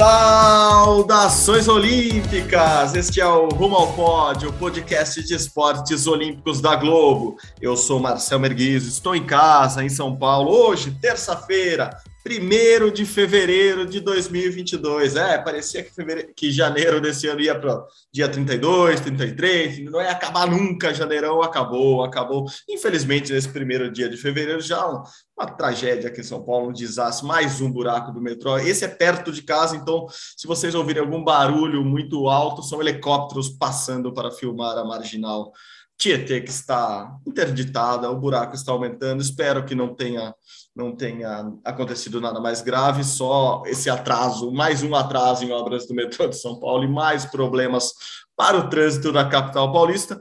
[0.00, 2.94] Saudações Olímpicas!
[2.94, 7.36] Este é o Rumo ao Pódio, o podcast de esportes olímpicos da Globo.
[7.60, 11.90] Eu sou Marcel Merguizo, estou em casa, em São Paulo, hoje, terça-feira,
[12.26, 15.16] 1 de fevereiro de 2022.
[15.16, 20.10] É, parecia que, fevereiro, que janeiro desse ano ia para dia 32, 33, não ia
[20.10, 20.92] acabar nunca.
[20.92, 22.44] Janeirão acabou, acabou.
[22.68, 25.02] Infelizmente, nesse primeiro dia de fevereiro, já um,
[25.38, 28.58] uma tragédia aqui em São Paulo, um desastre, mais um buraco do metrô.
[28.58, 33.48] Esse é perto de casa, então, se vocês ouvirem algum barulho muito alto, são helicópteros
[33.48, 35.52] passando para filmar a marginal.
[35.96, 39.22] Tietê que está interditada, o buraco está aumentando.
[39.22, 40.34] Espero que não tenha
[40.80, 45.94] não tenha acontecido nada mais grave, só esse atraso, mais um atraso em obras do
[45.94, 47.92] metrô de São Paulo e mais problemas
[48.34, 50.20] para o trânsito da capital paulista.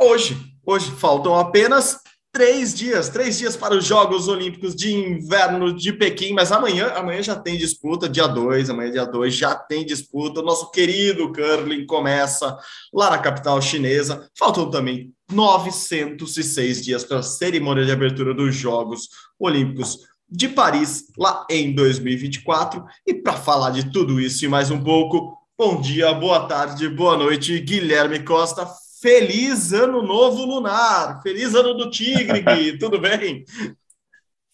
[0.00, 2.00] Hoje, hoje faltam apenas
[2.34, 7.22] três dias, três dias para os Jogos Olímpicos de Inverno de Pequim, mas amanhã, amanhã
[7.22, 10.40] já tem disputa, dia 2, amanhã dia 2 já tem disputa.
[10.40, 12.58] O nosso querido curling começa
[12.92, 14.28] lá na capital chinesa.
[14.36, 21.46] Faltam também 906 dias para a cerimônia de abertura dos Jogos Olímpicos de Paris, lá
[21.48, 22.84] em 2024.
[23.06, 27.16] E para falar de tudo isso e mais um pouco, bom dia, boa tarde, boa
[27.16, 28.66] noite, Guilherme Costa.
[29.04, 31.20] Feliz Ano Novo Lunar!
[31.22, 32.78] Feliz Ano do Tigre, Gui!
[32.80, 33.44] Tudo bem?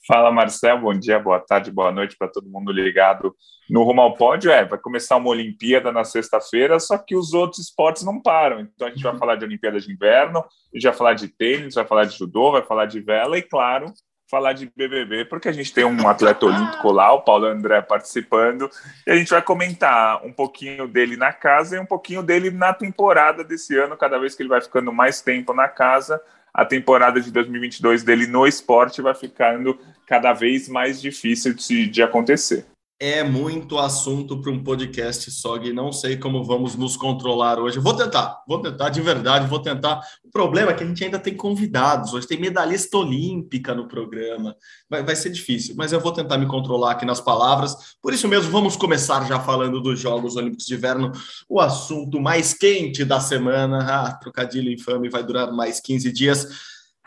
[0.09, 0.77] Fala, Marcel.
[0.81, 3.33] Bom dia, boa tarde, boa noite para todo mundo ligado
[3.71, 4.51] no Rumo ao Pódio.
[4.51, 8.59] É, vai começar uma Olimpíada na sexta-feira, só que os outros esportes não param.
[8.59, 10.45] Então a gente vai falar de Olimpíada de Inverno, a
[10.77, 13.95] gente vai falar de tênis, vai falar de judô, vai falar de vela e, claro,
[14.31, 18.71] falar de BBB, porque a gente tem um atleta olímpico lá, o Paulo André, participando,
[19.05, 22.73] e a gente vai comentar um pouquinho dele na casa e um pouquinho dele na
[22.73, 26.23] temporada desse ano, cada vez que ele vai ficando mais tempo na casa,
[26.55, 29.77] a temporada de 2022 dele no esporte vai ficando
[30.07, 32.67] cada vez mais difícil de, de acontecer
[33.01, 37.79] é muito assunto para um podcast só, não sei como vamos nos controlar hoje.
[37.79, 40.03] vou tentar, vou tentar de verdade, vou tentar.
[40.23, 44.55] O problema é que a gente ainda tem convidados, hoje tem medalhista olímpica no programa,
[44.89, 47.97] vai, vai ser difícil, mas eu vou tentar me controlar aqui nas palavras.
[48.03, 51.11] Por isso mesmo, vamos começar já falando dos Jogos Olímpicos de Inverno,
[51.49, 53.79] o assunto mais quente da semana.
[53.79, 56.47] Ah, trocadilho infame, vai durar mais 15 dias.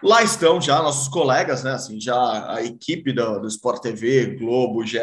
[0.01, 1.73] Lá estão já nossos colegas, né?
[1.73, 4.99] Assim, já a equipe do, do Sport TV, Globo, GE.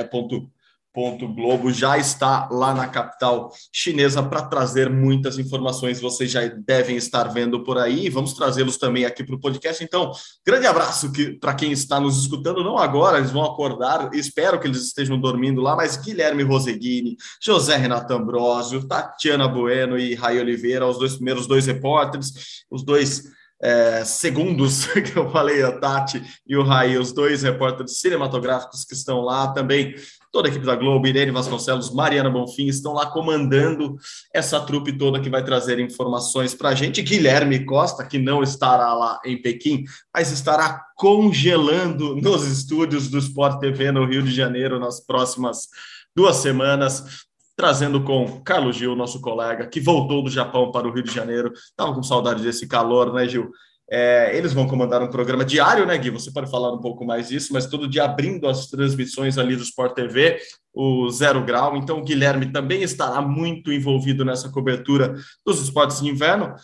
[0.92, 6.00] Ponto Globo já está lá na capital chinesa para trazer muitas informações.
[6.00, 8.08] Vocês já devem estar vendo por aí.
[8.08, 9.82] Vamos trazê-los também aqui para o podcast.
[9.84, 10.10] Então,
[10.44, 12.64] grande abraço que, para quem está nos escutando.
[12.64, 14.10] Não agora, eles vão acordar.
[14.12, 15.76] Espero que eles estejam dormindo lá.
[15.76, 21.66] Mas Guilherme Roseguini, José Renato Ambrosio, Tatiana Bueno e Rai Oliveira, os dois primeiros dois
[21.66, 23.24] repórteres, os dois
[23.62, 28.94] é, segundos que eu falei, a Tati e o Rai, os dois repórteres cinematográficos que
[28.94, 29.94] estão lá também
[30.32, 33.96] toda a equipe da Globo, Irene Vasconcelos, Mariana Bonfim, estão lá comandando
[34.32, 37.02] essa trupe toda que vai trazer informações para a gente.
[37.02, 43.58] Guilherme Costa, que não estará lá em Pequim, mas estará congelando nos estúdios do Sport
[43.58, 45.68] TV no Rio de Janeiro nas próximas
[46.14, 47.26] duas semanas,
[47.56, 51.52] trazendo com Carlos Gil, nosso colega, que voltou do Japão para o Rio de Janeiro.
[51.52, 53.50] Estava com saudade desse calor, né, Gil?
[53.92, 56.10] É, eles vão comandar um programa diário, né, Gui?
[56.10, 59.64] Você pode falar um pouco mais disso, mas todo dia abrindo as transmissões ali do
[59.64, 60.38] Sport TV,
[60.72, 61.76] o Zero Grau.
[61.76, 65.14] Então, o Guilherme também estará muito envolvido nessa cobertura
[65.44, 66.54] dos esportes de inverno.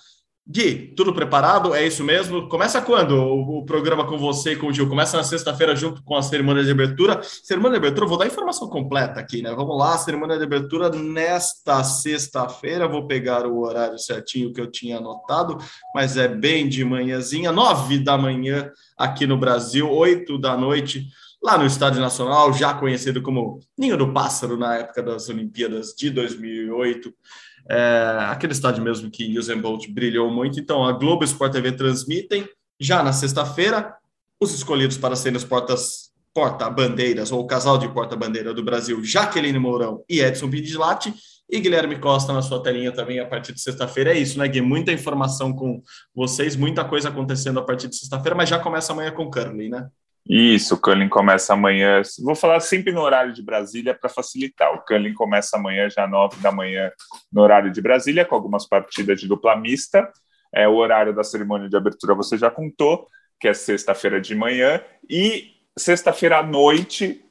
[0.49, 1.75] Gui, tudo preparado?
[1.75, 2.49] É isso mesmo?
[2.49, 4.89] Começa quando o, o programa com você e com o Gil?
[4.89, 7.21] Começa na sexta-feira junto com a cerimônia de abertura.
[7.23, 9.53] Cerimônia de abertura, vou dar a informação completa aqui, né?
[9.53, 12.87] Vamos lá, cerimônia de abertura nesta sexta-feira.
[12.87, 15.59] Vou pegar o horário certinho que eu tinha anotado,
[15.93, 21.09] mas é bem de manhãzinha, nove da manhã aqui no Brasil, oito da noite
[21.43, 26.09] lá no Estádio Nacional, já conhecido como Ninho do Pássaro na época das Olimpíadas de
[26.11, 27.13] 2008
[27.69, 30.61] é, aquele estádio mesmo que Usain Bolt brilhou muito.
[30.61, 32.49] Então, a Globo e Sport TV transmitem
[32.79, 33.95] já na sexta-feira
[34.41, 39.59] os escolhidos para serem os portas porta-bandeiras ou o casal de porta-bandeira do Brasil, Jaqueline
[39.59, 41.15] Mourão e Edson Pidilati,
[41.49, 44.13] e Guilherme Costa na sua telinha também a partir de sexta-feira.
[44.13, 44.61] É isso, né, Gui?
[44.61, 45.83] Muita informação com
[46.15, 49.69] vocês, muita coisa acontecendo a partir de sexta-feira, mas já começa amanhã com o Curly,
[49.69, 49.89] né?
[50.29, 52.03] Isso, o curling começa amanhã.
[52.23, 54.73] Vou falar sempre no horário de Brasília para facilitar.
[54.75, 56.91] O curling começa amanhã, já nove da manhã,
[57.33, 60.11] no horário de Brasília, com algumas partidas de dupla mista.
[60.53, 63.07] É, o horário da cerimônia de abertura você já contou,
[63.39, 64.83] que é sexta-feira de manhã.
[65.09, 67.23] E sexta-feira à noite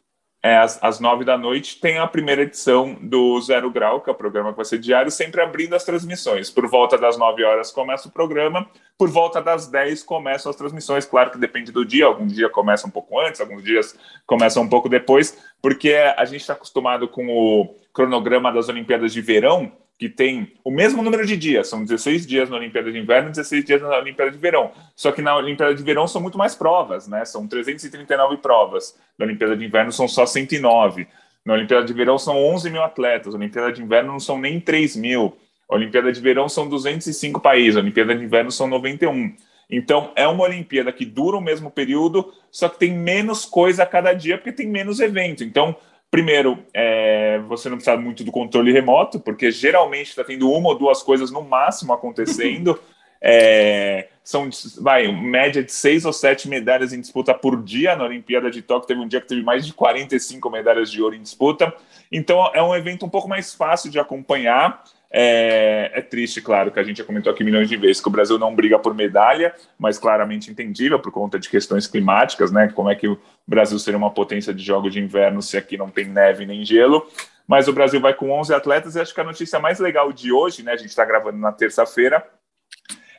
[0.45, 4.13] é, às, às nove da noite, tem a primeira edição do Zero Grau, que é
[4.13, 6.51] o programa que vai ser diário, sempre abrindo as transmissões.
[6.51, 11.03] Por volta das nove horas começa o programa, por volta das dez começam as transmissões.
[11.03, 13.97] Claro que depende do dia, alguns dias começam um pouco antes, alguns dias
[14.27, 19.21] começam um pouco depois, porque a gente está acostumado com o cronograma das Olimpíadas de
[19.21, 23.29] Verão, que tem o mesmo número de dias, são 16 dias na Olimpíada de Inverno
[23.29, 24.71] e 16 dias na Olimpíada de Verão.
[24.95, 27.23] Só que na Olimpíada de Verão são muito mais provas, né?
[27.23, 28.97] São 339 provas.
[29.17, 31.07] Na Olimpíada de Inverno são só 109.
[31.45, 33.33] Na Olimpíada de Verão são 11 mil atletas.
[33.33, 35.37] Na Olimpíada de Inverno não são nem 3 mil.
[35.69, 37.77] A Olimpíada de Verão são 205 países.
[37.77, 39.33] A Olimpíada de Inverno são 91.
[39.69, 43.85] Então, é uma Olimpíada que dura o mesmo período, só que tem menos coisa a
[43.85, 45.43] cada dia, porque tem menos evento.
[45.43, 45.75] Então,
[46.15, 50.77] Primeiro, é, você não precisa muito do controle remoto, porque geralmente está tendo uma ou
[50.77, 52.79] duas coisas no máximo acontecendo.
[53.27, 58.51] É, são, vai, média de seis ou sete medalhas em disputa por dia na Olimpíada
[58.51, 58.87] de Tóquio.
[58.87, 61.73] Teve um dia que teve mais de 45 medalhas de ouro em disputa.
[62.11, 64.83] Então, é um evento um pouco mais fácil de acompanhar.
[65.11, 68.11] É, é, triste, claro, que a gente já comentou aqui milhões de vezes que o
[68.11, 72.69] Brasil não briga por medalha, mas claramente entendível por conta de questões climáticas, né?
[72.73, 75.89] Como é que o Brasil seria uma potência de jogos de inverno se aqui não
[75.89, 77.07] tem neve nem gelo?
[77.47, 80.31] Mas o Brasil vai com 11 atletas e acho que a notícia mais legal de
[80.31, 80.73] hoje, né?
[80.73, 82.25] A gente está gravando na terça-feira,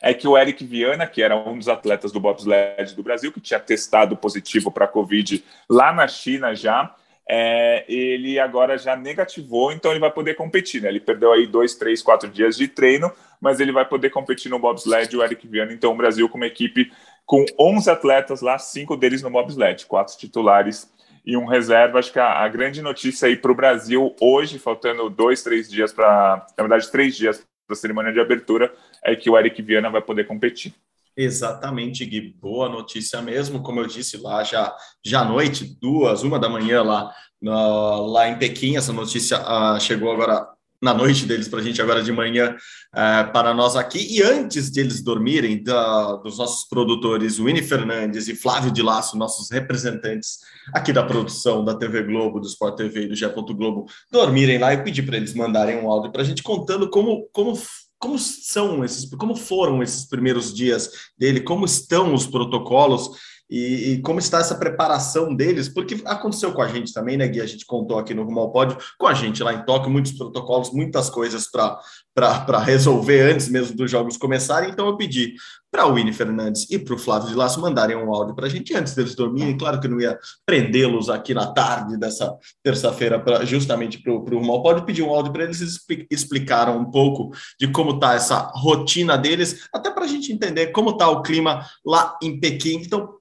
[0.01, 3.41] é que o Eric Viana, que era um dos atletas do bobsled do Brasil, que
[3.41, 6.93] tinha testado positivo para a Covid lá na China já,
[7.29, 10.81] é, ele agora já negativou, então ele vai poder competir.
[10.81, 10.89] Né?
[10.89, 14.59] Ele perdeu aí dois, três, quatro dias de treino, mas ele vai poder competir no
[14.59, 15.73] bobsled, o Eric Viana.
[15.73, 16.91] Então o Brasil com uma equipe
[17.25, 20.89] com 11 atletas lá, cinco deles no bobsled, quatro titulares
[21.25, 21.99] e um reserva.
[21.99, 25.91] Acho que a, a grande notícia aí para o Brasil hoje, faltando dois, três dias
[25.91, 29.89] para, na verdade, três dias para a cerimônia de abertura, é que o Eric Viana
[29.89, 30.73] vai poder competir.
[31.17, 32.35] Exatamente, Gui.
[32.39, 33.63] Boa notícia mesmo.
[33.63, 34.71] Como eu disse lá já,
[35.03, 37.11] já à noite, duas, uma da manhã lá,
[37.41, 38.77] lá em Pequim.
[38.77, 40.47] Essa notícia uh, chegou agora
[40.79, 42.55] na noite deles para a gente, agora de manhã
[42.93, 43.97] uh, para nós aqui.
[44.15, 49.17] E antes de eles dormirem, da, dos nossos produtores Winnie Fernandes e Flávio de Laço,
[49.17, 50.37] nossos representantes
[50.71, 53.27] aqui da produção da TV Globo, do Sport TV e do G.
[53.27, 57.27] Globo, dormirem lá, eu pedi para eles mandarem um áudio para a gente contando como,
[57.33, 57.57] como
[57.99, 63.11] como são esses, como foram esses primeiros dias dele, como estão os protocolos
[63.49, 67.41] e, e, como está essa preparação deles, porque aconteceu com a gente também, né, Gui?
[67.41, 70.11] A gente contou aqui no Rumo ao Pódio, com a gente lá em Tóquio, muitos
[70.11, 74.69] protocolos, muitas coisas para resolver antes mesmo dos jogos começarem.
[74.69, 75.35] Então eu pedi
[75.71, 78.49] para o Winnie Fernandes e para o Flávio de Laço mandarem um áudio para a
[78.49, 79.57] gente antes deles dormirem.
[79.57, 84.51] Claro que eu não ia prendê-los aqui na tarde dessa terça-feira, justamente para o Rumo
[84.51, 85.79] ao Pódio, pedi um áudio para eles, eles
[86.09, 90.91] explicaram um pouco de como está essa rotina deles, até para a gente entender como
[90.91, 92.81] está o clima lá em Pequim.
[92.83, 93.16] Então,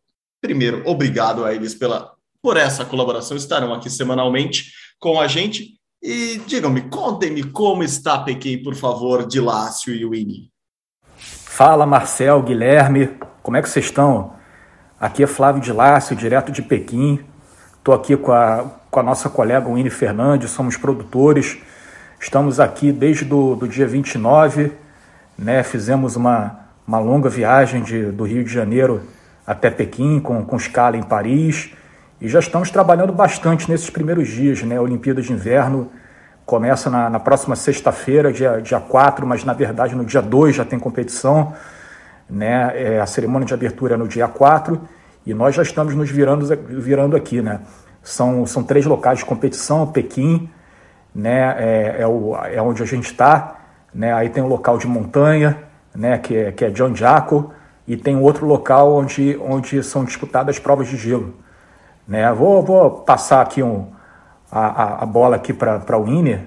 [0.47, 5.71] Primeiro, obrigado a eles pela, por essa colaboração, estarão aqui semanalmente com a gente.
[6.01, 10.49] E digam-me, contem-me como está Pequim, por favor, de Lácio e Winnie.
[11.17, 13.11] Fala, Marcel, Guilherme,
[13.43, 14.35] como é que vocês estão?
[15.01, 17.19] Aqui é Flávio de Lácio, direto de Pequim.
[17.79, 21.59] Estou aqui com a, com a nossa colega Winnie Fernandes, somos produtores.
[22.21, 24.71] Estamos aqui desde do, do dia 29,
[25.37, 25.65] né?
[25.65, 29.16] fizemos uma, uma longa viagem de, do Rio de Janeiro
[29.47, 31.73] até Pequim, com, com escala em Paris.
[32.21, 34.63] E já estamos trabalhando bastante nesses primeiros dias.
[34.63, 34.77] Né?
[34.77, 35.91] A Olimpíada de Inverno
[36.45, 40.65] começa na, na próxima sexta-feira, dia, dia 4, mas na verdade no dia 2 já
[40.65, 41.53] tem competição.
[42.29, 42.73] Né?
[42.75, 44.81] É, a cerimônia de abertura é no dia 4
[45.27, 47.43] e nós já estamos nos virando, virando aqui.
[47.43, 47.61] Né?
[48.03, 50.49] São, são três locais de competição: Pequim,
[51.15, 51.55] né?
[51.59, 53.57] é, é, o, é onde a gente está.
[53.95, 54.13] Né?
[54.13, 55.59] Aí tem o local de montanha,
[55.95, 56.19] né?
[56.19, 56.93] que, é, que é John
[57.87, 61.35] e tem outro local onde, onde são disputadas provas de gelo.
[62.07, 62.31] Né?
[62.33, 63.87] Vou, vou passar aqui um,
[64.51, 66.41] a, a bola aqui para o Winnie.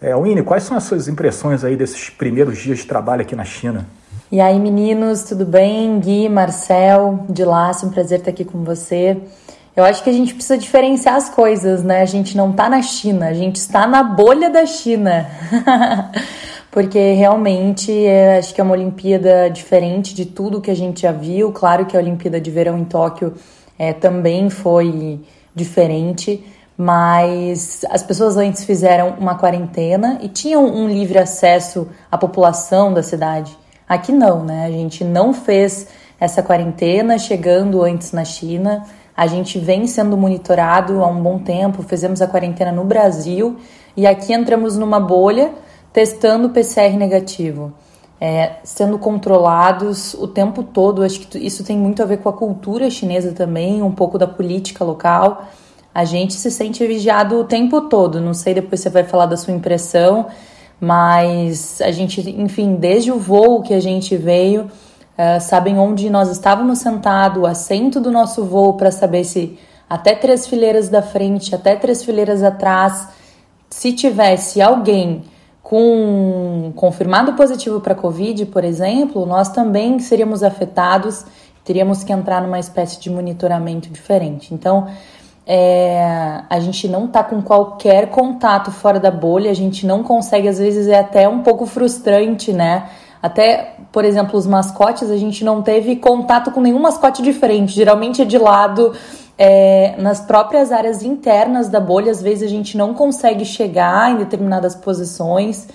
[0.00, 3.44] É, Winnie, quais são as suas impressões aí desses primeiros dias de trabalho aqui na
[3.44, 3.86] China?
[4.30, 6.00] E aí, meninos, tudo bem?
[6.00, 9.16] Gui, Marcel, de Laço, um prazer estar aqui com você.
[9.76, 12.00] Eu acho que a gente precisa diferenciar as coisas, né?
[12.00, 15.28] A gente não está na China, a gente está na bolha da China.
[16.76, 21.10] porque realmente é, acho que é uma Olimpíada diferente de tudo que a gente já
[21.10, 21.50] viu.
[21.50, 23.32] Claro que a Olimpíada de Verão em Tóquio
[23.78, 25.18] é, também foi
[25.54, 26.44] diferente,
[26.76, 33.02] mas as pessoas antes fizeram uma quarentena e tinham um livre acesso à população da
[33.02, 33.56] cidade.
[33.88, 34.66] Aqui não, né?
[34.66, 35.88] A gente não fez
[36.20, 38.84] essa quarentena chegando antes na China.
[39.16, 43.56] A gente vem sendo monitorado há um bom tempo, fizemos a quarentena no Brasil
[43.96, 45.52] e aqui entramos numa bolha
[45.96, 47.72] testando PCR negativo,
[48.20, 51.02] é, sendo controlados o tempo todo.
[51.02, 54.26] Acho que isso tem muito a ver com a cultura chinesa também, um pouco da
[54.26, 55.46] política local.
[55.94, 58.20] a gente se sente vigiado o tempo todo.
[58.20, 60.26] Não sei, depois você vai falar da sua impressão,
[60.78, 66.28] mas a gente, enfim, desde o voo que a gente veio, uh, sabem onde nós
[66.28, 71.54] estávamos sentados, o assento do nosso voo, para saber se até três fileiras da frente,
[71.54, 73.08] até três fileiras atrás,
[73.70, 75.24] se tivesse alguém
[75.68, 81.24] com confirmado positivo para Covid, por exemplo, nós também seríamos afetados,
[81.64, 84.54] teríamos que entrar numa espécie de monitoramento diferente.
[84.54, 84.86] Então,
[85.44, 90.46] é, a gente não está com qualquer contato fora da bolha, a gente não consegue,
[90.46, 92.88] às vezes é até um pouco frustrante, né?
[93.20, 98.22] Até, por exemplo, os mascotes, a gente não teve contato com nenhum mascote diferente, geralmente
[98.22, 98.92] é de lado.
[99.38, 104.16] É, nas próprias áreas internas da bolha, às vezes a gente não consegue chegar em
[104.16, 105.68] determinadas posições.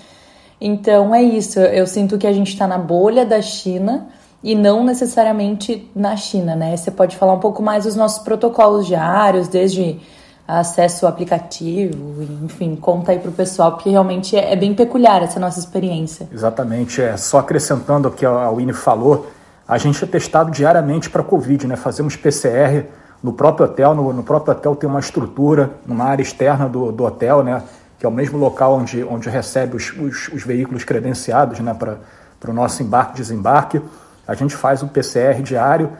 [0.60, 4.08] Então é isso, eu sinto que a gente está na bolha da China
[4.42, 6.76] e não necessariamente na China, né?
[6.76, 10.00] Você pode falar um pouco mais dos nossos protocolos diários, desde
[10.46, 15.22] acesso ao aplicativo, enfim, conta aí para o pessoal, porque realmente é, é, bem peculiar
[15.22, 16.28] essa nossa experiência.
[16.32, 19.28] Exatamente, é só acrescentando o que a Winnie falou,
[19.66, 21.76] a gente é testado diariamente para Covid, né?
[21.76, 22.84] Fazemos PCR
[23.22, 27.04] no próprio hotel, no, no, próprio hotel tem uma estrutura, numa área externa do, do
[27.04, 27.62] hotel, né?
[27.98, 31.72] Que é o mesmo local onde, onde recebe os, os, os veículos credenciados, né?
[31.72, 33.80] Para o nosso embarque e desembarque.
[34.26, 35.90] A gente faz um PCR diário,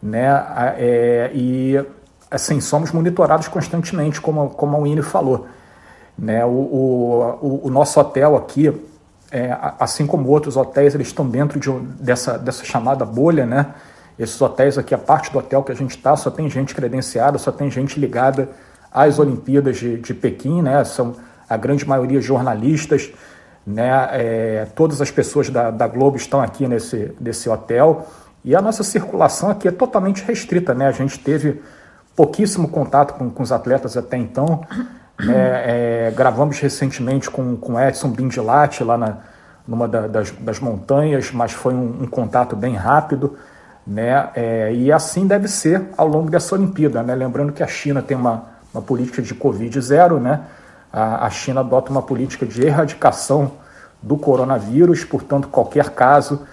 [0.00, 0.28] né?
[0.76, 1.84] É, e
[2.30, 5.48] assim, somos monitorados constantemente, como, como a Winnie falou.
[6.16, 6.44] Né?
[6.44, 8.72] O, o, o nosso hotel aqui,
[9.32, 11.70] é, assim como outros hotéis, eles estão dentro de,
[12.02, 13.74] dessa, dessa chamada bolha, né?
[14.20, 17.38] Esses hotéis aqui, a parte do hotel que a gente está, só tem gente credenciada,
[17.38, 18.50] só tem gente ligada
[18.92, 20.84] às Olimpíadas de, de Pequim, né?
[20.84, 21.16] São
[21.48, 23.10] a grande maioria jornalistas,
[23.66, 24.08] né?
[24.12, 28.06] É, todas as pessoas da, da Globo estão aqui nesse, nesse hotel
[28.44, 30.86] e a nossa circulação aqui é totalmente restrita, né?
[30.86, 31.62] A gente teve
[32.14, 34.60] pouquíssimo contato com, com os atletas até então.
[35.28, 39.18] É, é, gravamos recentemente com, com Edson Bindilati lá na,
[39.66, 43.36] numa da, das, das, montanhas, mas foi um, um contato bem rápido.
[43.90, 44.30] Né?
[44.36, 47.02] É, e assim deve ser ao longo dessa Olimpíada.
[47.02, 47.12] Né?
[47.12, 50.42] Lembrando que a China tem uma, uma política de Covid zero, né?
[50.92, 53.50] a, a China adota uma política de erradicação
[54.00, 56.46] do coronavírus, portanto, qualquer caso,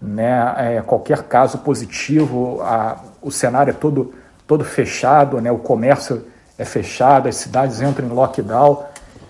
[0.00, 4.14] né, é, qualquer caso positivo, a, o cenário é todo
[4.46, 5.52] todo fechado, né?
[5.52, 6.24] o comércio
[6.58, 8.84] é fechado, as cidades entram em lockdown.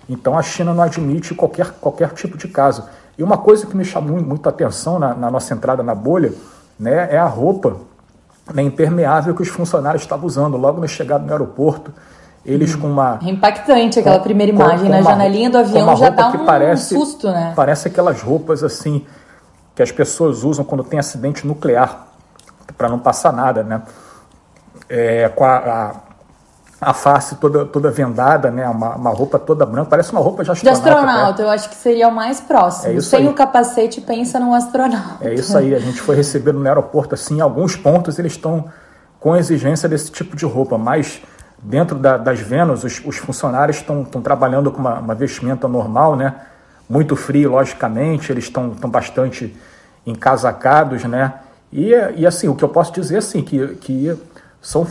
[0.09, 2.85] Então a China não admite qualquer, qualquer tipo de caso.
[3.15, 6.33] E uma coisa que me chamou muito a atenção na, na nossa entrada na bolha
[6.81, 7.77] né, é a roupa
[8.53, 11.93] né, impermeável que os funcionários estavam usando logo na chegada no aeroporto.
[12.43, 13.19] Eles com uma.
[13.23, 16.95] É impactante aquela com, primeira imagem na uma, janelinha do avião já dá um parece,
[16.95, 17.53] susto, né?
[17.55, 19.05] Parece aquelas roupas assim
[19.75, 22.07] que as pessoas usam quando tem acidente nuclear,
[22.75, 23.83] para não passar nada, né?
[24.91, 25.95] é, com a, a,
[26.81, 28.67] a, face toda, toda vendada, né?
[28.67, 30.81] Uma, uma, roupa toda branca, parece uma roupa de astronauta.
[30.81, 32.97] De astronauta, eu acho que seria o mais próximo.
[32.97, 35.17] É Sem o capacete, pensa num astronauta.
[35.21, 38.65] É isso aí, a gente foi receber no aeroporto, assim, em alguns pontos eles estão
[39.19, 41.21] com exigência desse tipo de roupa, mas
[41.61, 46.33] dentro da, das Vênus, os, os funcionários estão trabalhando com uma, uma, vestimenta normal, né?
[46.89, 49.55] Muito frio, logicamente, eles estão bastante
[50.05, 51.35] encasacados, né?
[51.71, 54.17] E, e assim, o que eu posso dizer assim, que, que
[54.59, 54.87] são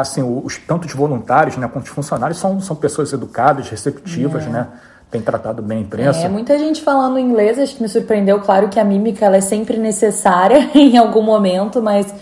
[0.00, 4.48] assim os tanto de voluntários né, quanto de funcionários são, são pessoas educadas, receptivas, é.
[4.48, 4.66] né?
[5.10, 6.20] Tem tratado bem a imprensa.
[6.20, 8.40] É, muita gente falando inglês, acho que me surpreendeu.
[8.40, 12.12] Claro que a mímica ela é sempre necessária em algum momento, mas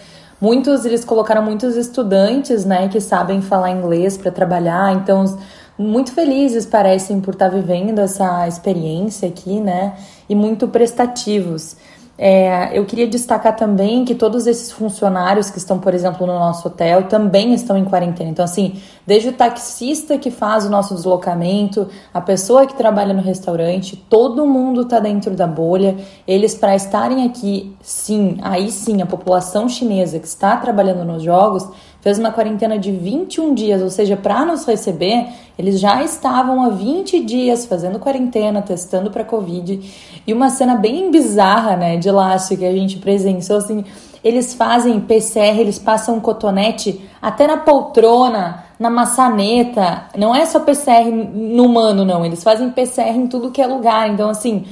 [0.40, 4.93] muitos eles colocaram muitos estudantes, né, que sabem falar inglês para trabalhar.
[4.93, 5.38] Então,
[5.78, 9.95] muito felizes parecem por estar tá vivendo essa experiência aqui, né,
[10.28, 11.76] e muito prestativos.
[12.16, 16.68] É, eu queria destacar também que todos esses funcionários que estão, por exemplo, no nosso
[16.68, 18.30] hotel também estão em quarentena.
[18.30, 23.21] Então, assim, desde o taxista que faz o nosso deslocamento, a pessoa que trabalha no
[23.21, 25.97] restaurante, todo mundo está dentro da bolha.
[26.26, 31.68] Eles, para estarem aqui, sim, aí sim, a população chinesa que está trabalhando nos jogos
[32.04, 35.26] fez uma quarentena de 21 dias, ou seja, para nos receber,
[35.58, 39.80] eles já estavam há 20 dias fazendo quarentena, testando para Covid.
[40.26, 43.87] E uma cena bem bizarra, né, de laço que a gente presenciou, assim,
[44.23, 50.04] eles fazem PCR, eles passam cotonete até na poltrona, na maçaneta.
[50.14, 52.23] Não é só PCR no humano, não.
[52.23, 54.11] Eles fazem PCR em tudo que é lugar.
[54.11, 54.66] Então, assim,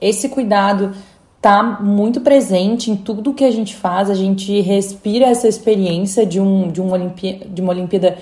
[0.00, 0.94] esse cuidado
[1.40, 6.40] tá muito presente em tudo que a gente faz, a gente respira essa experiência de,
[6.40, 8.18] um, de, um Olimpí de uma Olimpíada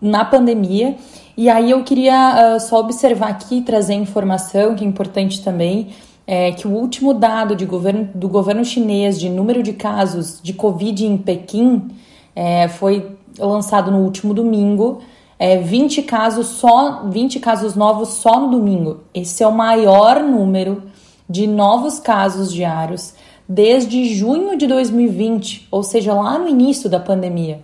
[0.00, 0.96] na pandemia.
[1.36, 5.88] E aí eu queria uh, só observar aqui, trazer informação que é importante também,
[6.26, 10.54] é que o último dado de governo, do governo chinês de número de casos de
[10.54, 11.88] Covid em Pequim
[12.34, 15.02] é, foi lançado no último domingo.
[15.38, 19.00] é, 20 casos só, 20 casos novos só no domingo.
[19.12, 20.82] Esse é o maior número
[21.28, 23.14] de novos casos diários
[23.48, 27.60] desde junho de 2020, ou seja, lá no início da pandemia.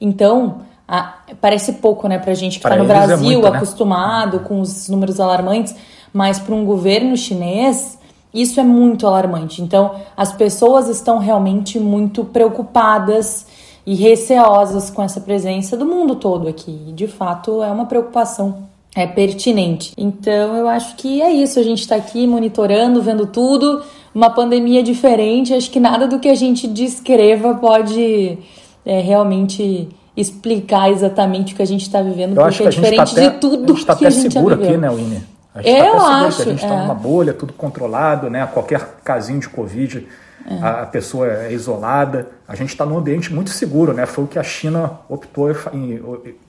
[0.00, 3.56] Então, a, parece pouco, né, pra gente que está no é Brasil, é muito, né?
[3.56, 5.74] acostumado com os números alarmantes,
[6.12, 7.98] mas para um governo chinês,
[8.32, 9.60] isso é muito alarmante.
[9.60, 13.46] Então, as pessoas estão realmente muito preocupadas
[13.84, 16.92] e receosas com essa presença do mundo todo aqui.
[16.94, 19.92] De fato, é uma preocupação é pertinente.
[19.96, 21.58] Então, eu acho que é isso.
[21.58, 23.82] A gente está aqui monitorando, vendo tudo.
[24.14, 25.54] Uma pandemia diferente.
[25.54, 28.38] Acho que nada do que a gente descreva pode
[28.84, 32.96] é, realmente explicar exatamente o que a gente está vivendo, eu porque é tá diferente
[32.96, 35.22] tá até, de tudo a gente tá que a gente seguro aqui, né, Winnie?
[35.54, 36.36] A gente eu tá acho.
[36.36, 36.82] Que a gente está é.
[36.82, 38.44] numa bolha, tudo controlado, né?
[38.52, 40.06] Qualquer casinho de Covid,
[40.44, 40.54] é.
[40.60, 42.28] a, a, pessoa é isolada.
[42.48, 44.06] A gente está num ambiente muito seguro, né?
[44.06, 46.00] Foi o que a China optou em,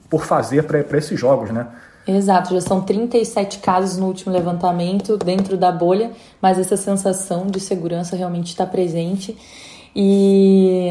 [0.08, 1.66] por fazer para esses jogos, né?
[2.06, 7.60] Exato, já são 37 casos no último levantamento dentro da bolha, mas essa sensação de
[7.60, 9.36] segurança realmente está presente.
[9.94, 10.88] E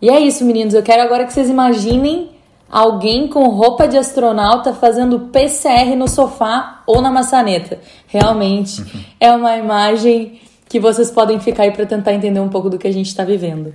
[0.00, 0.74] e é isso, meninos.
[0.74, 2.30] Eu quero agora que vocês imaginem
[2.70, 7.80] alguém com roupa de astronauta fazendo PCR no sofá ou na maçaneta.
[8.06, 9.00] Realmente uhum.
[9.18, 12.86] é uma imagem que vocês podem ficar aí para tentar entender um pouco do que
[12.86, 13.74] a gente está vivendo.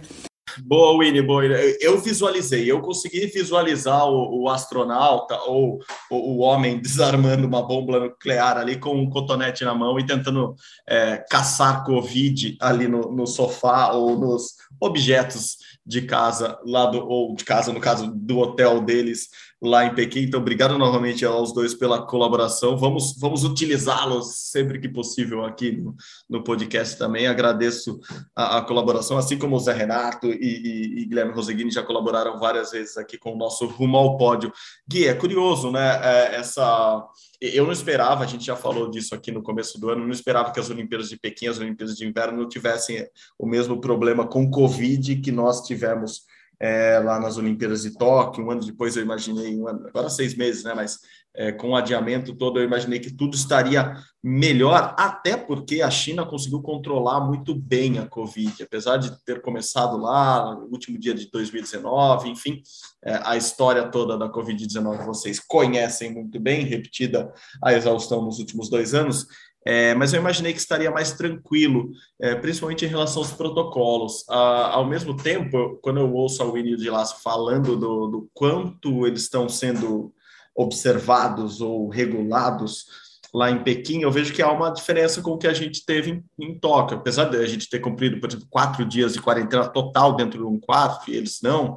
[0.62, 1.46] Boa, Winnie, boa.
[1.46, 5.80] Eu visualizei, eu consegui visualizar o, o astronauta ou
[6.10, 10.56] o, o, homem desarmando uma bomba nuclear ali com um cotonete na mão e tentando
[10.88, 17.36] é, caçar Covid ali no, no sofá ou nos objetos de casa lá do ou
[17.36, 19.30] de casa no caso do hotel deles
[19.64, 20.24] lá em Pequim.
[20.24, 22.78] Então, obrigado novamente aos dois pela colaboração.
[22.78, 25.96] Vamos vamos utilizá-los sempre que possível aqui no,
[26.30, 27.28] no podcast também.
[27.28, 28.00] Agradeço
[28.36, 32.38] a, a, colaboração, assim como o Zé Renato e, e, e Guilherme Roseguini já colaboraram
[32.38, 34.52] várias vezes aqui com o nosso Rumo ao Pódio.
[34.86, 36.00] Gui, é curioso, né?
[36.04, 37.08] É, essa
[37.40, 40.52] eu não esperava, a gente já falou disso aqui no começo do ano, não esperava
[40.52, 43.06] que as Olimpíadas de Pequim, as Olimpíadas de Inverno, tivessem
[43.38, 46.24] o mesmo problema com Covid que nós tivemos
[46.64, 48.46] é, lá nas Olimpíadas de Tóquio.
[48.46, 50.74] Um ano depois eu imaginei, um ano, agora seis meses, né?
[50.74, 50.98] Mas
[51.36, 56.26] é, com o adiamento todo, eu imaginei que tudo estaria melhor, até porque a China
[56.26, 61.30] conseguiu controlar muito bem a Covid, apesar de ter começado lá no último dia de
[61.30, 62.62] 2019, enfim,
[63.04, 68.70] é, a história toda da Covid-19 vocês conhecem muito bem, repetida a exaustão nos últimos
[68.70, 69.28] dois anos.
[69.66, 74.26] É, mas eu imaginei que estaria mais tranquilo, é, principalmente em relação aos protocolos.
[74.30, 79.08] Ah, ao mesmo tempo, quando eu ouço a Winnie de Laço falando do, do quanto
[79.08, 80.14] eles estão sendo
[80.56, 82.86] observados ou regulados
[83.34, 86.12] lá em Pequim, eu vejo que há uma diferença com o que a gente teve
[86.12, 86.98] em, em Tóquio.
[86.98, 90.46] Apesar de a gente ter cumprido, por exemplo, quatro dias de quarentena total dentro de
[90.46, 91.76] um quarto, e eles não,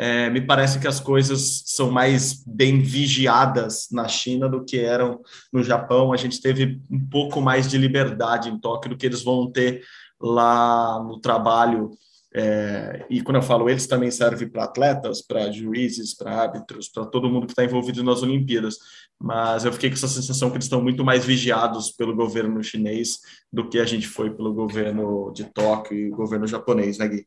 [0.00, 5.20] é, me parece que as coisas são mais bem vigiadas na China do que eram
[5.52, 6.12] no Japão.
[6.12, 9.82] A gente teve um pouco mais de liberdade em Tóquio do que eles vão ter
[10.20, 11.90] lá no trabalho.
[12.32, 17.04] É, e quando eu falo eles, também serve para atletas, para juízes, para árbitros, para
[17.04, 18.76] todo mundo que está envolvido nas Olimpíadas.
[19.18, 23.18] Mas eu fiquei com essa sensação que eles estão muito mais vigiados pelo governo chinês
[23.52, 27.26] do que a gente foi pelo governo de Tóquio e o governo japonês, né, Gui?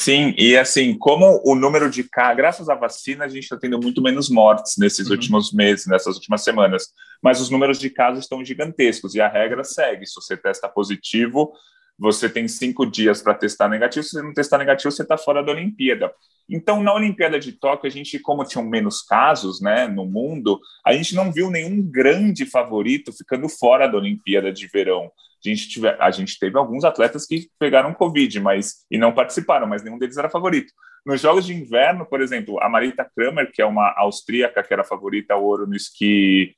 [0.00, 3.80] Sim, e assim, como o número de casos, graças à vacina, a gente está tendo
[3.80, 5.14] muito menos mortes nesses uhum.
[5.14, 6.84] últimos meses, nessas últimas semanas,
[7.20, 11.52] mas os números de casos estão gigantescos e a regra segue: se você testa positivo,
[11.98, 15.42] você tem cinco dias para testar negativo, se você não testar negativo, você está fora
[15.42, 16.14] da Olimpíada.
[16.48, 20.92] Então, na Olimpíada de Tóquio, a gente, como tinham menos casos né, no mundo, a
[20.92, 25.10] gente não viu nenhum grande favorito ficando fora da Olimpíada de verão.
[25.44, 29.82] A gente, a gente teve alguns atletas que pegaram Covid mas, e não participaram, mas
[29.82, 30.72] nenhum deles era favorito.
[31.06, 34.84] Nos Jogos de Inverno, por exemplo, a Marita Kramer, que é uma austríaca que era
[34.84, 36.54] favorita ao ouro no esqui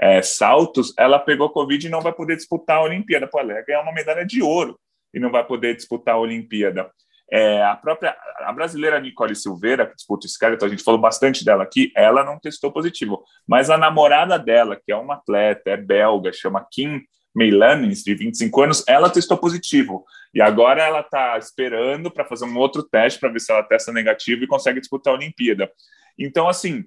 [0.00, 3.28] é, saltos, ela pegou Covid e não vai poder disputar a Olimpíada.
[3.28, 4.78] Pô, ela ganhar uma medalha de ouro
[5.12, 6.90] e não vai poder disputar a Olimpíada.
[7.32, 11.44] É, a própria a brasileira Nicole Silveira, que disputa o skeleton, a gente falou bastante
[11.44, 13.24] dela aqui, ela não testou positivo.
[13.46, 17.00] Mas a namorada dela, que é uma atleta, é belga, chama Kim
[17.34, 20.04] Meilanes, de 25 anos, ela testou positivo.
[20.32, 23.92] E agora ela está esperando para fazer um outro teste para ver se ela testa
[23.92, 25.70] negativo e consegue disputar a Olimpíada.
[26.18, 26.84] Então, assim,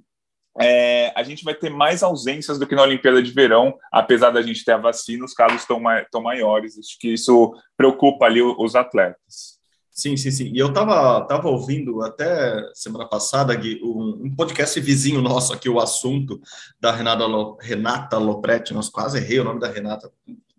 [0.59, 4.41] é, a gente vai ter mais ausências do que na Olimpíada de Verão, apesar da
[4.41, 6.77] gente ter a vacina, os casos estão maiores.
[6.77, 9.56] Acho que isso preocupa ali os atletas.
[9.97, 10.51] Sim, sim, sim.
[10.53, 15.67] E eu estava tava ouvindo até semana passada Gui, um, um, podcast vizinho nosso aqui,
[15.67, 16.39] o assunto
[16.79, 17.25] da Renata,
[17.59, 18.75] Renata Lopretti.
[18.75, 20.11] Nós quase errei o nome da Renata.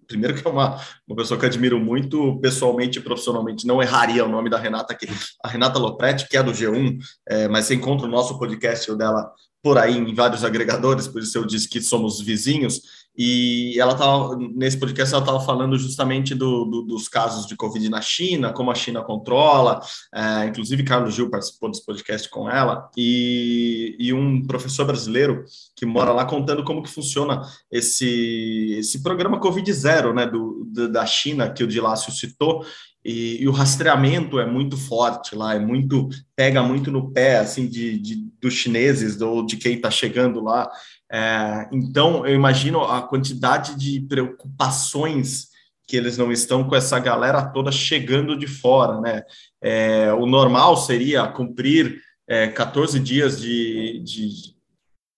[0.09, 3.65] Primeiro que é uma, uma pessoa que admiro muito pessoalmente e profissionalmente.
[3.65, 5.07] Não erraria o nome da Renata aqui.
[5.45, 6.99] A Renata Lopretti, que é do G1,
[7.29, 11.21] é, mas você encontra o nosso podcast o dela por aí em vários agregadores, por
[11.21, 12.81] isso eu disse que somos vizinhos,
[13.21, 17.89] e ela estava, nesse podcast, ela estava falando justamente do, do, dos casos de Covid
[17.89, 19.81] na China, como a China controla,
[20.15, 25.85] é, inclusive Carlos Gil participou desse podcast com ela, e, e um professor brasileiro que
[25.85, 31.51] mora lá contando como que funciona esse, esse programa Covid Zero, né, do, da China,
[31.51, 32.65] que o Dilácio citou,
[33.05, 37.67] e, e, o rastreamento é muito forte lá, é muito pega muito no pé assim
[37.67, 40.71] de, de dos chineses ou de quem está chegando lá.
[41.11, 45.49] É, então eu imagino a quantidade de preocupações
[45.87, 49.23] que eles não estão com essa galera toda chegando de fora, né?
[49.63, 54.55] É, o normal seria cumprir é, 14 dias de, de,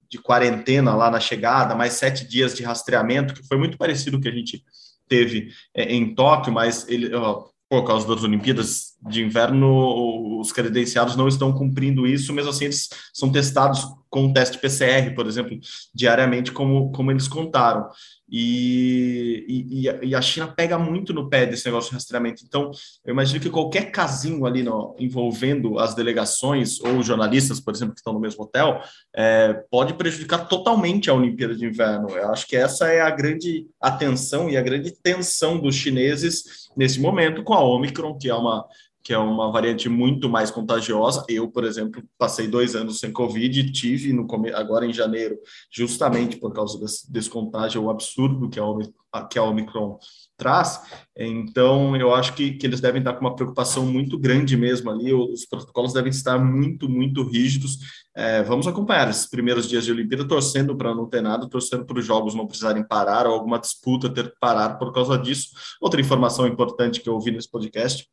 [0.08, 4.20] de quarentena lá na chegada, mais sete dias de rastreamento, que foi muito parecido com
[4.20, 4.64] o que a gente
[5.08, 11.14] teve é, em Tóquio, mas ele, ó, por causa das Olimpíadas de Inverno, os credenciados
[11.14, 15.56] não estão cumprindo isso, mesmo assim eles são testados com o teste PCR, por exemplo,
[15.94, 17.88] diariamente, como, como eles contaram.
[18.30, 22.44] E, e, e, a China pega muito no pé desse negócio de rastreamento.
[22.46, 22.70] Então,
[23.04, 28.00] eu imagino que qualquer casinho ali no, envolvendo as delegações ou jornalistas, por exemplo, que
[28.00, 28.80] estão no mesmo hotel,
[29.14, 32.10] é, pode prejudicar totalmente a Olimpíada de Inverno.
[32.10, 37.00] Eu acho que essa é a grande atenção e a grande tensão dos chineses nesse
[37.00, 38.64] momento com a Omicron, que é uma
[39.02, 41.24] que é uma variante muito mais contagiosa.
[41.28, 45.38] Eu, por exemplo, passei dois anos sem Covid e tive no, agora em janeiro,
[45.70, 49.98] justamente por causa desse, desse contágio absurdo que a, que a Omicron
[50.36, 50.82] traz.
[51.16, 55.12] Então, eu acho que, que eles devem estar com uma preocupação muito grande mesmo ali.
[55.12, 57.78] Os protocolos devem estar muito, muito rígidos.
[58.14, 61.98] É, vamos acompanhar esses primeiros dias de Olimpíada, torcendo para não ter nada, torcendo para
[61.98, 65.48] os jogos não precisarem parar ou alguma disputa ter que parar por causa disso.
[65.80, 68.06] Outra informação importante que eu ouvi nesse podcast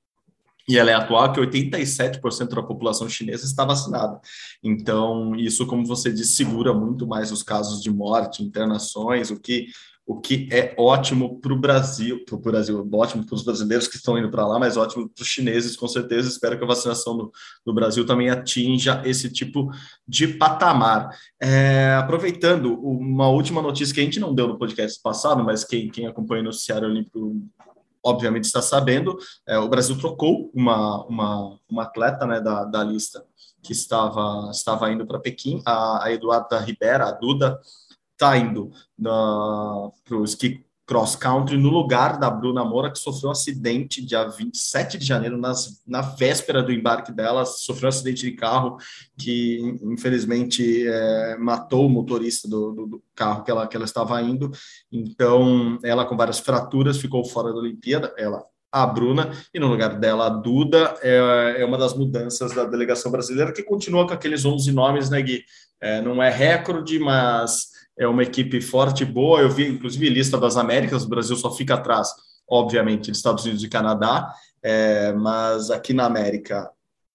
[0.67, 4.19] e ela é atual, que 87% da população chinesa está vacinada.
[4.62, 9.67] Então, isso, como você disse, segura muito mais os casos de morte, internações, o que,
[10.06, 13.95] o que é ótimo para o Brasil, para o Brasil, ótimo para os brasileiros que
[13.95, 16.27] estão indo para lá, mas ótimo para os chineses, com certeza.
[16.27, 17.32] Espero que a vacinação no,
[17.65, 19.71] no Brasil também atinja esse tipo
[20.06, 21.17] de patamar.
[21.41, 25.89] É, aproveitando, uma última notícia que a gente não deu no podcast passado, mas quem,
[25.89, 27.41] quem acompanha o noticiário olímpico
[28.03, 33.23] obviamente está sabendo, é, o Brasil trocou uma, uma, uma atleta né, da, da lista
[33.63, 37.60] que estava, estava indo para Pequim, a, a Eduarda Ribera, a Duda,
[38.13, 43.34] está indo para o ski cross country no lugar da Bruna Moura, que sofreu um
[43.34, 48.32] acidente dia 27 de janeiro, nas, na véspera do embarque dela, sofreu um acidente de
[48.32, 48.78] carro
[49.17, 54.21] que, infelizmente, é, matou o motorista do, do, do, carro que ela, que ela estava
[54.21, 54.50] indo.
[54.89, 59.97] Então, ela com várias fraturas ficou fora da Olimpíada, ela a Bruna, e no lugar
[59.97, 64.45] dela a Duda, é, é uma das mudanças da delegação brasileira, que continua com aqueles
[64.45, 65.43] 11 nomes, né, Gui?
[65.82, 69.41] É, não é recorde, mas é uma equipe forte e boa.
[69.41, 72.13] Eu vi, inclusive, lista das Américas, o Brasil só fica atrás,
[72.47, 74.31] obviamente, dos Estados Unidos e Canadá,
[74.62, 76.69] é, mas aqui na América,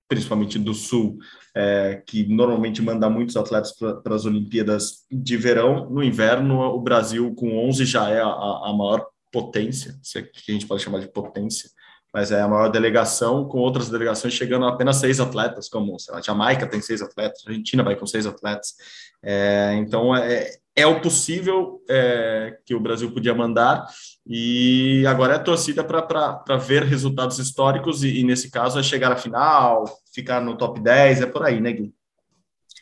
[0.09, 1.19] principalmente do Sul,
[1.55, 7.35] é, que normalmente manda muitos atletas para as Olimpíadas de verão, no inverno, o Brasil
[7.35, 11.01] com 11 já é a, a maior potência, se é que a gente pode chamar
[11.01, 11.71] de potência,
[12.13, 16.19] mas é a maior delegação, com outras delegações chegando a apenas seis atletas, como lá,
[16.19, 18.75] a Jamaica tem seis atletas, a Argentina vai com seis atletas.
[19.23, 23.87] É, então, é, é o possível é, que o Brasil podia mandar,
[24.27, 29.17] e agora é torcida para ver resultados históricos, e, e, nesse caso é chegar à
[29.17, 31.93] final, ficar no top 10, é por aí, né, Gui?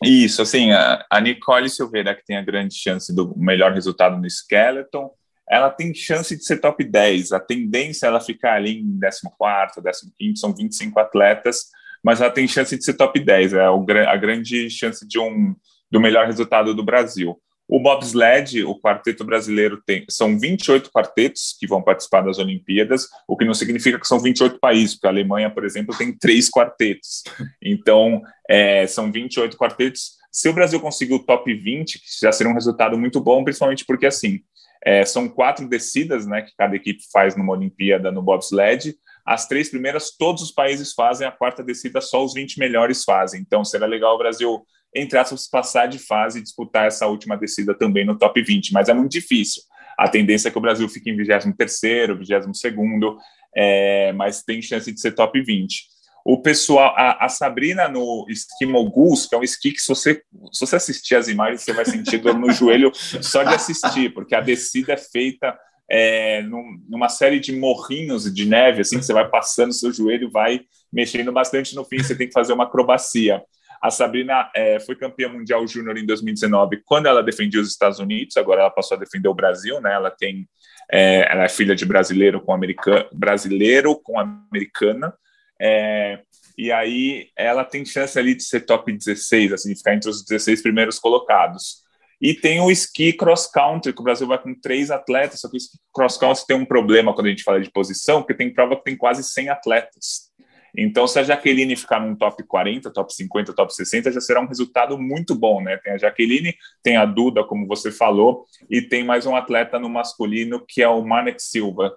[0.02, 4.26] Isso, assim, a, a Nicole Silveira, que tem a grande chance do melhor resultado no
[4.26, 5.10] Skeleton,
[5.50, 7.32] ela tem chance de ser top 10.
[7.32, 11.66] A tendência é ela ficar ali em 14, 15, são 25 atletas,
[12.04, 13.54] mas ela tem chance de ser top 10.
[13.54, 13.66] É
[14.06, 15.54] a grande chance de um
[15.90, 17.36] do melhor resultado do Brasil.
[17.70, 23.36] O bobsled, o quarteto brasileiro tem, são 28 quartetos que vão participar das Olimpíadas, o
[23.36, 27.22] que não significa que são 28 países, porque a Alemanha, por exemplo, tem três quartetos.
[27.62, 30.16] Então, é, são 28 quartetos.
[30.32, 33.84] Se o Brasil conseguir o top 20, que já seria um resultado muito bom, principalmente
[33.84, 34.40] porque, assim,
[34.84, 38.96] é, são quatro descidas né, que cada equipe faz numa Olimpíada no bobsled.
[39.24, 43.40] As três primeiras, todos os países fazem, a quarta descida, só os 20 melhores fazem.
[43.40, 47.74] Então, será legal o Brasil, entre aspas, passar de fase e disputar essa última descida
[47.76, 49.62] também no top 20, mas é muito difícil.
[49.98, 53.16] A tendência é que o Brasil fique em 23, 22,
[53.54, 58.66] é, mas tem chance de ser top 20 o pessoal, a, a, Sabrina no esqui
[58.66, 60.22] Moguls, que é um esqui que se você,
[60.52, 64.34] se você assistir as imagens, você vai sentir dor no joelho só de assistir, porque
[64.34, 65.56] a descida é feita
[65.90, 70.30] é, num, numa série de morrinhos de neve, assim, que você vai passando, seu joelho
[70.30, 70.60] vai
[70.92, 73.42] mexendo bastante no fim, você tem que fazer uma acrobacia.
[73.80, 78.36] A Sabrina é, foi campeã mundial júnior em 2019, quando ela defendia os Estados Unidos,
[78.36, 79.94] agora ela passou a defender o Brasil, né?
[79.94, 80.46] Ela tem
[80.92, 85.14] é, ela é filha de brasileiro com americano, brasileiro com americana.
[85.60, 86.20] É,
[86.58, 90.62] e aí ela tem chance ali de ser top 16, assim, ficar entre os 16
[90.62, 91.82] primeiros colocados.
[92.20, 95.56] E tem o esqui cross country, que o Brasil vai com três atletas, só que
[95.56, 98.52] o esqui cross country tem um problema quando a gente fala de posição, porque tem
[98.52, 100.29] prova que tem quase 100 atletas.
[100.76, 104.46] Então, se a Jaqueline ficar num top 40, top 50, top 60, já será um
[104.46, 105.76] resultado muito bom, né?
[105.78, 109.88] Tem a Jaqueline, tem a Duda, como você falou, e tem mais um atleta no
[109.88, 111.92] masculino, que é o Manek Silva.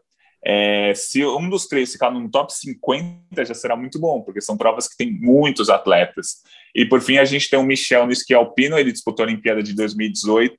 [0.46, 4.58] É, se um dos três ficar no top 50, já será muito bom, porque são
[4.58, 6.42] provas que tem muitos atletas.
[6.76, 9.64] E por fim, a gente tem o Michel no esqui alpino, ele disputou a Olimpíada
[9.64, 10.56] de 2018,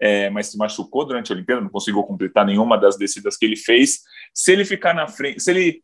[0.00, 3.56] é, mas se machucou durante a Olimpíada, não conseguiu completar nenhuma das descidas que ele
[3.56, 4.00] fez.
[4.32, 5.82] Se ele ficar na frente, se ele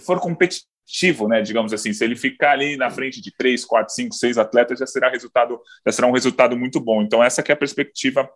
[0.00, 0.71] for competitivo,
[1.28, 4.78] né, digamos assim, se ele ficar ali na frente de três, quatro, cinco, seis atletas,
[4.78, 7.02] já será resultado, já será um resultado muito bom.
[7.02, 8.28] Então essa é a perspectiva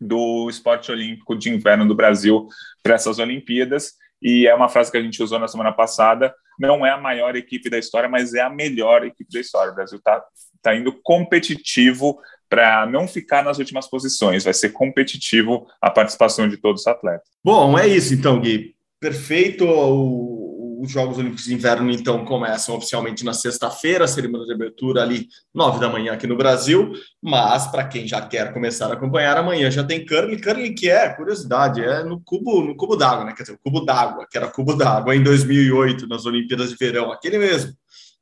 [0.00, 2.46] do esporte olímpico de inverno do Brasil
[2.82, 3.92] para essas Olimpíadas.
[4.20, 7.36] E é uma frase que a gente usou na semana passada: não é a maior
[7.36, 9.72] equipe da história, mas é a melhor equipe da história.
[9.72, 10.22] O Brasil está
[10.60, 12.18] tá indo competitivo
[12.48, 17.26] para não ficar nas últimas posições, vai ser competitivo a participação de todos os atletas.
[17.42, 18.76] Bom, é isso então, Gui.
[19.00, 19.64] Perfeito.
[19.66, 20.41] O
[20.82, 25.28] os Jogos Olímpicos de Inverno, então, começam oficialmente na sexta-feira, a cerimônia de abertura ali,
[25.54, 26.92] nove da manhã aqui no Brasil,
[27.22, 31.08] mas para quem já quer começar a acompanhar, amanhã já tem curling, curling que é,
[31.10, 33.32] curiosidade, é no cubo no cubo d'água, né?
[33.32, 37.12] Quer dizer, o cubo d'água, que era cubo d'água em 2008, nas Olimpíadas de Verão,
[37.12, 37.72] aquele mesmo.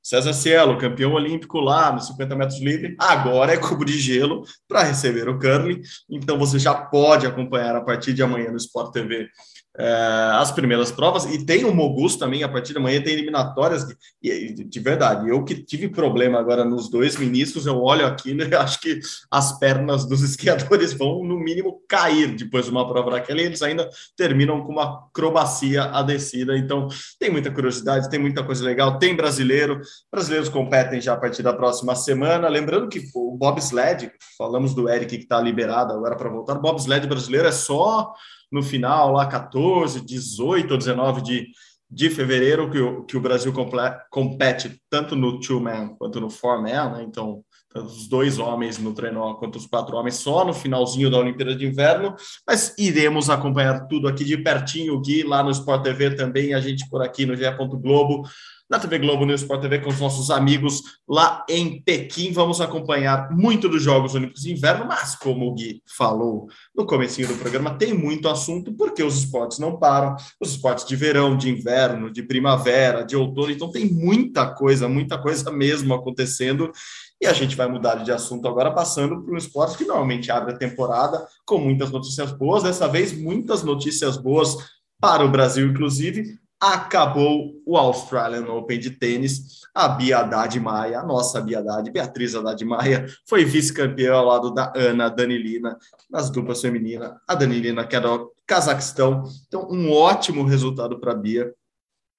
[0.02, 4.82] César Cielo, campeão olímpico lá nos 50 metros livre, agora é cubo de gelo para
[4.82, 5.80] receber o curling.
[6.10, 9.28] Então você já pode acompanhar a partir de amanhã no Sport TV
[10.38, 14.54] as primeiras provas, e tem o Mogus também, a partir da manhã tem eliminatórias, de,
[14.54, 18.54] de, de, verdade, eu que tive problema agora nos dois ministros, eu olho aquilo e
[18.54, 23.40] acho que as pernas dos esquiadores vão, no mínimo, cair depois de uma prova daquela,
[23.40, 26.88] e eles ainda terminam com uma acrobacia a descida, então
[27.18, 31.52] tem muita curiosidade, tem muita coisa legal, tem brasileiro, brasileiros competem já a partir da
[31.52, 36.54] próxima semana, lembrando que o bobsled, falamos do Eric que está liberado agora para voltar,
[36.56, 38.12] bobsled brasileiro é só
[38.50, 41.46] no final, lá 14, 18 ou 19 de,
[41.90, 43.52] de fevereiro, que o, que o Brasil
[44.10, 47.04] compete tanto no two-man quanto no four-man, né?
[47.06, 51.54] Então, os dois homens no trenó quanto os quatro homens só no finalzinho da Olimpíada
[51.54, 56.52] de Inverno, mas iremos acompanhar tudo aqui de pertinho, Gui, lá no Sport TV também,
[56.52, 57.44] a gente por aqui no GE.
[57.80, 58.24] Globo
[58.70, 62.30] na TV Globo, no Sport TV, com os nossos amigos lá em Pequim.
[62.32, 67.20] Vamos acompanhar muito dos Jogos Olímpicos de Inverno, mas como o Gui falou no começo
[67.26, 70.14] do programa, tem muito assunto, porque os esportes não param.
[70.40, 75.18] Os esportes de verão, de inverno, de primavera, de outono, então tem muita coisa, muita
[75.18, 76.70] coisa mesmo acontecendo.
[77.20, 80.54] E a gente vai mudar de assunto agora, passando para um esporte que normalmente abre
[80.54, 82.62] a temporada com muitas notícias boas.
[82.62, 84.56] Dessa vez, muitas notícias boas
[85.00, 89.60] para o Brasil, inclusive, acabou o Australian Open de tênis.
[89.74, 94.52] A Bia Haddad Maia, a nossa Bia Haddad, Beatriz Haddad Maia, foi vice-campeã ao lado
[94.52, 95.78] da Ana Danilina
[96.10, 97.12] nas duplas femininas.
[97.26, 99.22] A Danilina, que é do Cazaquistão.
[99.46, 101.54] Então, um ótimo resultado para a Bia.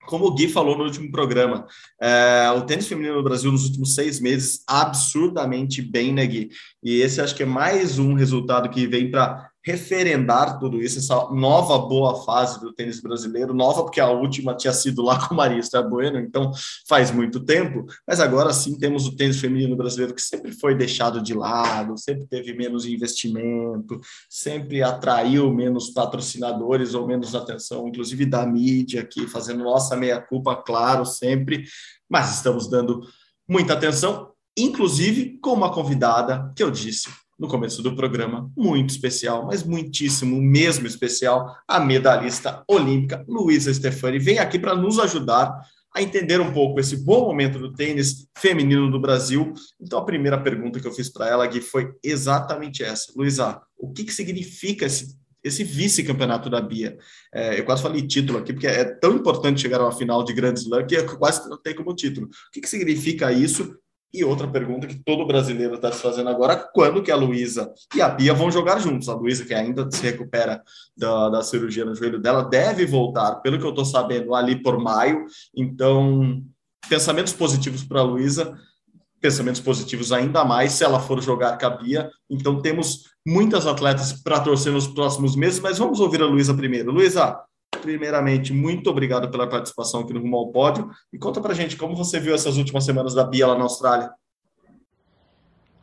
[0.08, 1.68] Como o Gui falou no último programa,
[2.02, 6.50] é, o tênis feminino no Brasil nos últimos seis meses absurdamente bem, né, Gui?
[6.82, 11.30] E esse acho que é mais um resultado que vem para referendar tudo isso, essa
[11.32, 15.60] nova boa fase do tênis brasileiro, nova porque a última tinha sido lá com Maria
[15.60, 16.52] Esther Bueno, então
[16.88, 21.22] faz muito tempo, mas agora sim temos o tênis feminino brasileiro que sempre foi deixado
[21.22, 28.46] de lado, sempre teve menos investimento, sempre atraiu menos patrocinadores ou menos atenção, inclusive da
[28.46, 31.66] mídia aqui, fazendo nossa meia-culpa, claro, sempre,
[32.10, 33.02] mas estamos dando
[33.48, 37.10] muita atenção, inclusive com uma convidada que eu disse
[37.42, 44.20] no começo do programa, muito especial, mas muitíssimo mesmo especial, a medalhista olímpica Luísa Stefani
[44.20, 45.60] vem aqui para nos ajudar
[45.94, 49.54] a entender um pouco esse bom momento do tênis feminino no Brasil.
[49.82, 53.12] Então, a primeira pergunta que eu fiz para ela, Gui, foi exatamente essa.
[53.16, 56.96] Luísa, o que, que significa esse, esse vice-campeonato da Bia?
[57.34, 60.32] É, eu quase falei título aqui, porque é tão importante chegar a uma final de
[60.32, 62.28] Grand Slam que eu quase não tenho como título.
[62.28, 63.76] O que, que significa isso
[64.14, 68.02] e outra pergunta que todo brasileiro está se fazendo agora, quando que a Luísa e
[68.02, 69.08] a Bia vão jogar juntos?
[69.08, 70.62] A Luísa, que ainda se recupera
[70.98, 74.78] da, da cirurgia no joelho dela, deve voltar, pelo que eu estou sabendo, ali por
[74.78, 75.26] maio.
[75.56, 76.44] Então,
[76.90, 78.54] pensamentos positivos para a Luísa,
[79.22, 82.10] pensamentos positivos ainda mais se ela for jogar com a Bia.
[82.30, 86.92] Então, temos muitas atletas para torcer nos próximos meses, mas vamos ouvir a Luísa primeiro.
[86.92, 87.40] Luísa,
[87.82, 90.90] primeiramente, muito obrigado pela participação aqui no Rumo ao Pódio.
[91.12, 94.12] E conta pra gente como você viu essas últimas semanas da Bia lá na Austrália.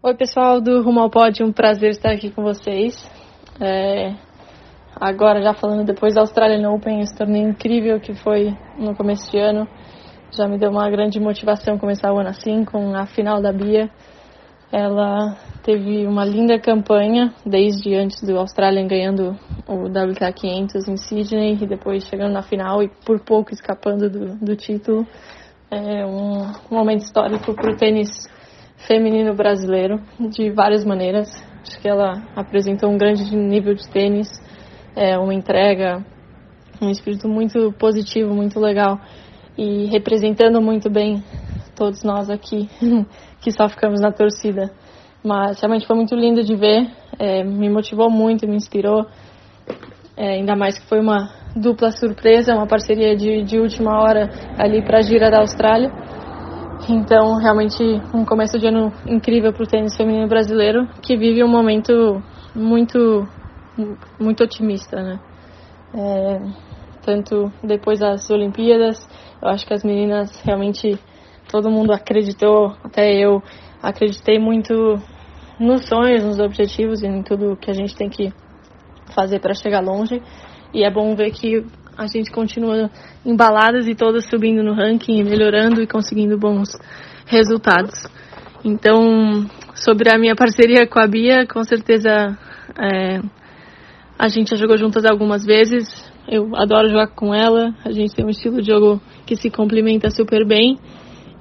[0.02, 2.94] Oi, pessoal do Rumo ao Pódio, um prazer estar aqui com vocês.
[3.60, 4.14] É,
[4.94, 9.38] agora, já falando depois da Australian Open, esse torneio incrível que foi no começo de
[9.38, 9.68] ano,
[10.30, 13.90] já me deu uma grande motivação começar o ano assim, com a final da Bia.
[14.70, 15.36] Ela
[15.68, 21.66] teve uma linda campanha, desde antes do Australian ganhando o WTA 500 em Sydney e
[21.66, 25.06] depois chegando na final e por pouco escapando do, do título.
[25.70, 28.08] É um momento histórico para o tênis
[28.86, 31.28] feminino brasileiro, de várias maneiras.
[31.60, 34.30] Acho que ela apresentou um grande nível de tênis,
[34.96, 36.02] é, uma entrega,
[36.80, 38.98] um espírito muito positivo, muito legal
[39.58, 41.22] e representando muito bem
[41.76, 42.70] todos nós aqui
[43.42, 44.72] que só ficamos na torcida.
[45.24, 49.06] Mas realmente foi muito lindo de ver, é, me motivou muito, me inspirou.
[50.16, 54.82] É, ainda mais que foi uma dupla surpresa, uma parceria de, de última hora ali
[54.82, 55.90] para a gira da Austrália.
[56.88, 57.82] Então, realmente,
[58.14, 62.22] um começo de ano incrível para o tênis feminino brasileiro, que vive um momento
[62.54, 63.28] muito,
[64.18, 65.20] muito otimista, né?
[65.94, 66.40] É,
[67.04, 68.98] tanto depois das Olimpíadas,
[69.42, 70.98] eu acho que as meninas realmente,
[71.50, 73.42] todo mundo acreditou, até eu
[73.82, 75.00] acreditei muito
[75.58, 78.32] nos sonhos, nos objetivos e em tudo que a gente tem que
[79.14, 80.22] fazer para chegar longe.
[80.72, 81.64] E é bom ver que
[81.96, 82.90] a gente continua
[83.24, 86.68] embaladas e todas subindo no ranking, melhorando e conseguindo bons
[87.26, 88.06] resultados.
[88.64, 92.38] Então, sobre a minha parceria com a Bia, com certeza
[92.78, 93.20] é,
[94.18, 95.86] a gente já jogou juntas algumas vezes.
[96.28, 97.74] Eu adoro jogar com ela.
[97.84, 100.78] A gente tem um estilo de jogo que se complementa super bem.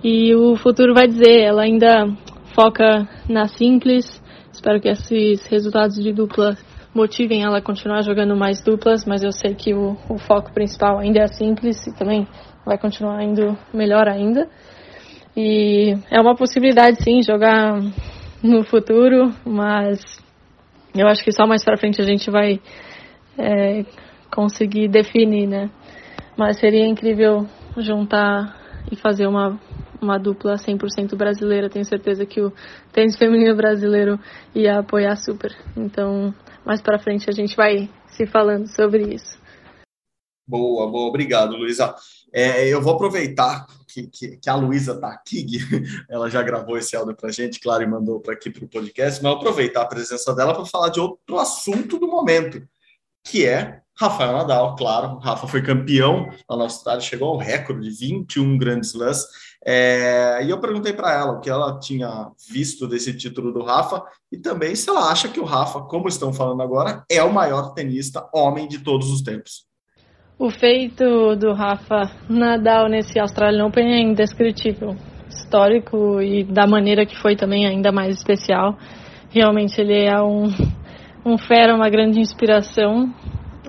[0.03, 2.07] E o futuro vai dizer, ela ainda
[2.53, 4.21] foca na simples.
[4.51, 6.55] Espero que esses resultados de dupla
[6.93, 10.99] motivem ela a continuar jogando mais duplas, mas eu sei que o, o foco principal
[10.99, 12.27] ainda é simples e também
[12.65, 14.47] vai continuar indo melhor ainda.
[15.35, 17.79] E é uma possibilidade sim jogar
[18.41, 20.01] no futuro, mas
[20.95, 22.59] eu acho que só mais para frente a gente vai
[23.37, 23.85] é,
[24.31, 25.69] conseguir definir, né?
[26.35, 27.45] Mas seria incrível
[27.77, 28.55] juntar
[28.91, 29.59] e fazer uma
[30.01, 31.69] uma dupla 100% brasileira.
[31.69, 32.51] Tenho certeza que o
[32.91, 34.19] tênis feminino brasileiro
[34.53, 35.55] ia apoiar super.
[35.75, 36.33] Então,
[36.65, 39.39] mais para frente a gente vai se falando sobre isso.
[40.47, 41.93] Boa, boa, obrigado, Luísa.
[42.33, 45.45] É, eu vou aproveitar que, que, que a Luísa está aqui,
[46.09, 48.67] ela já gravou esse áudio para a gente, claro, e mandou para aqui para o
[48.67, 52.65] podcast, mas aproveitar a presença dela para falar de outro assunto do momento,
[53.23, 55.17] que é Rafael Nadal, claro.
[55.17, 59.25] Rafa foi campeão na Austrália, chegou ao recorde de 21 grandes slams.
[59.65, 64.03] É, e eu perguntei para ela o que ela tinha visto desse título do Rafa
[64.31, 67.73] e também se ela acha que o Rafa, como estão falando agora, é o maior
[67.73, 69.65] tenista homem de todos os tempos.
[70.39, 74.95] O feito do Rafa Nadal nesse Australian Open é indescritível,
[75.27, 78.77] histórico e da maneira que foi também ainda mais especial.
[79.29, 80.47] Realmente ele é um,
[81.25, 83.11] um fera, uma grande inspiração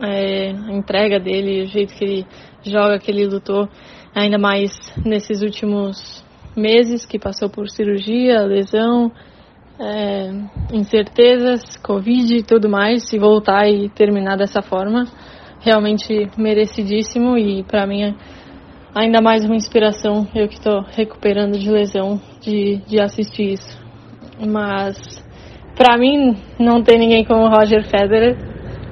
[0.03, 2.27] é, a entrega dele, o jeito que ele
[2.63, 3.69] joga, que ele lutou,
[4.21, 4.73] ainda mais
[5.05, 6.25] nesses últimos
[6.57, 9.13] meses que passou por cirurgia, lesão,
[9.79, 10.31] é,
[10.73, 15.07] incertezas, Covid e tudo mais, se voltar e terminar dessa forma,
[15.61, 18.15] realmente merecidíssimo e para mim é
[18.95, 23.79] ainda mais uma inspiração, eu que estou recuperando de lesão, de, de assistir isso.
[24.45, 24.99] Mas
[25.77, 28.37] para mim não tem ninguém como Roger Federer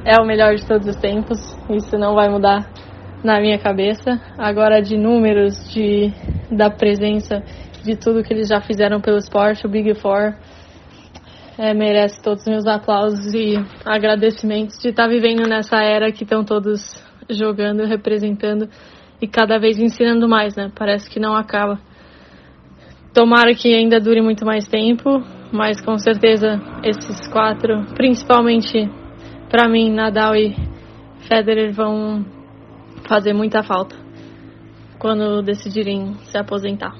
[0.04, 1.38] é o melhor de todos os tempos,
[1.70, 2.70] isso não vai mudar
[3.26, 4.20] na minha cabeça.
[4.38, 6.12] Agora, de números, de,
[6.50, 7.42] da presença,
[7.84, 10.34] de tudo que eles já fizeram pelo esporte, o Big Four
[11.58, 16.44] é, merece todos os meus aplausos e agradecimentos de estar vivendo nessa era que estão
[16.44, 18.68] todos jogando, representando
[19.20, 20.70] e cada vez ensinando mais, né?
[20.74, 21.80] Parece que não acaba.
[23.12, 28.88] Tomara que ainda dure muito mais tempo, mas com certeza esses quatro, principalmente
[29.48, 30.54] para mim, Nadal e
[31.26, 32.35] Federer vão
[33.06, 33.96] fazer muita falta
[34.98, 36.94] quando decidirem se aposentar.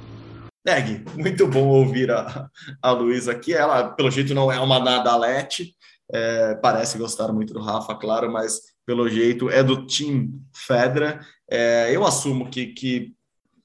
[0.64, 2.48] Neg, muito bom ouvir a,
[2.82, 3.54] a Luísa aqui.
[3.54, 5.74] Ela, pelo jeito, não é uma Nadalete,
[6.12, 11.20] é, parece gostar muito do Rafa, claro, mas pelo jeito é do Team Fedra.
[11.50, 13.12] É, eu assumo que, que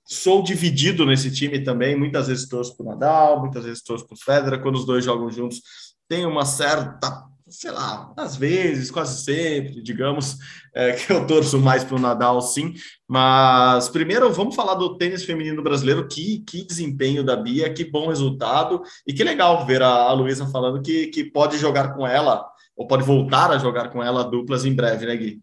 [0.06, 1.96] sou dividido nesse time também.
[1.96, 4.60] Muitas vezes torço para o Nadal, muitas vezes torço para o Fedra.
[4.60, 5.62] Quando os dois jogam juntos,
[6.08, 10.38] tem uma certa sei lá, às vezes, quase sempre, digamos,
[10.74, 12.74] é, que eu torço mais para o Nadal, sim.
[13.08, 16.08] Mas primeiro vamos falar do tênis feminino brasileiro.
[16.08, 18.82] Que, que desempenho da Bia, que bom resultado.
[19.06, 22.88] E que legal ver a, a Luísa falando que, que pode jogar com ela, ou
[22.88, 25.42] pode voltar a jogar com ela duplas em breve, né, Gui?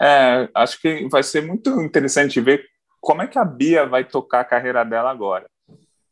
[0.00, 2.64] É, acho que vai ser muito interessante ver
[3.00, 5.46] como é que a Bia vai tocar a carreira dela agora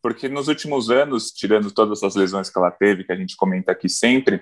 [0.07, 3.73] porque nos últimos anos, tirando todas as lesões que ela teve, que a gente comenta
[3.73, 4.41] aqui sempre,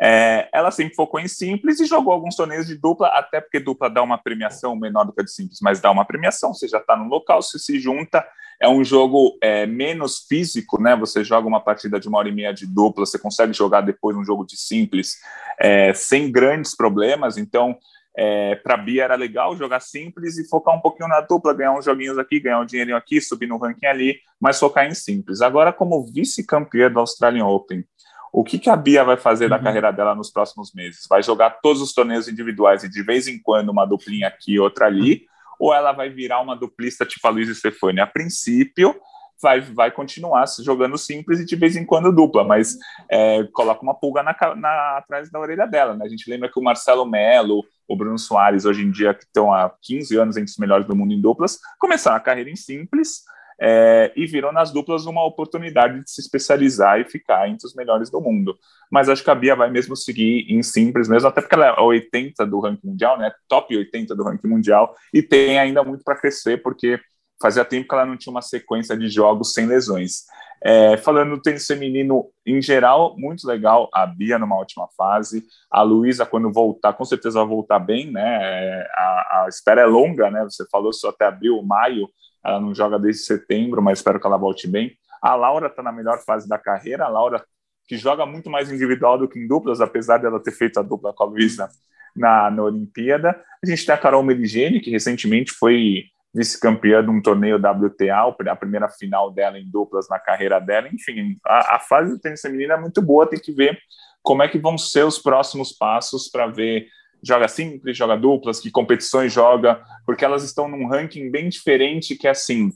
[0.00, 3.88] é, ela sempre focou em simples e jogou alguns torneios de dupla, até porque dupla
[3.88, 6.78] dá uma premiação menor do que a de simples, mas dá uma premiação, você já
[6.78, 8.26] está no local, se se junta,
[8.60, 10.96] é um jogo é, menos físico, né?
[10.96, 14.16] Você joga uma partida de uma hora e meia de dupla, você consegue jogar depois
[14.16, 15.16] um jogo de simples
[15.58, 17.76] é, sem grandes problemas, então
[18.16, 21.84] é, para Bia era legal jogar simples e focar um pouquinho na dupla, ganhar uns
[21.84, 25.42] joguinhos aqui, ganhar um dinheirinho aqui, subir no ranking ali, mas focar em simples.
[25.42, 27.84] Agora, como vice-campeã do Australian Open,
[28.32, 29.50] o que, que a Bia vai fazer uhum.
[29.50, 31.06] da carreira dela nos próximos meses?
[31.08, 34.60] Vai jogar todos os torneios individuais e de vez em quando uma duplinha aqui e
[34.60, 35.26] outra ali?
[35.58, 38.00] Ou ela vai virar uma duplista tipo a Luiz Stefani?
[38.00, 38.94] A princípio,
[39.40, 42.76] vai, vai continuar jogando simples e de vez em quando dupla, mas
[43.10, 45.94] é, coloca uma pulga na, na, atrás da orelha dela.
[45.94, 46.04] Né?
[46.04, 49.52] A gente lembra que o Marcelo Melo, o Bruno Soares, hoje em dia, que estão
[49.52, 53.24] há 15 anos entre os melhores do mundo em duplas, começaram a carreira em simples
[53.60, 58.10] é, e viram nas duplas uma oportunidade de se especializar e ficar entre os melhores
[58.10, 58.56] do mundo.
[58.90, 61.80] Mas acho que a Bia vai mesmo seguir em simples mesmo, até porque ela é
[61.80, 63.32] 80 do ranking mundial, né?
[63.48, 67.00] Top 80 do ranking mundial, e tem ainda muito para crescer, porque
[67.40, 70.24] fazia tempo que ela não tinha uma sequência de jogos sem lesões.
[70.62, 73.88] É, falando do tênis feminino em geral, muito legal.
[73.92, 78.86] A Bia numa ótima fase, a Luísa, quando voltar, com certeza vai voltar bem, né?
[78.94, 80.42] A, a, espera é longa, né?
[80.44, 82.08] Você falou só até abril, maio,
[82.46, 84.96] ela não joga desde setembro, mas espero que ela volte bem.
[85.20, 87.44] A Laura está na melhor fase da carreira, a Laura
[87.86, 91.12] que joga muito mais individual do que em duplas, apesar dela ter feito a dupla
[91.12, 91.68] com a Luísa
[92.14, 93.40] na, na Olimpíada.
[93.62, 98.56] A gente tem a Carol Meligeni, que recentemente foi vice-campeã de um torneio WTA, a
[98.56, 100.88] primeira final dela em duplas na carreira dela.
[100.88, 103.78] Enfim, a, a fase do tênis feminino é muito boa, tem que ver
[104.22, 106.88] como é que vão ser os próximos passos para ver
[107.26, 112.28] joga simples, joga duplas, que competições joga, porque elas estão num ranking bem diferente que
[112.28, 112.70] assim,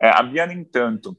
[0.00, 1.16] é, a Bia nem tanto,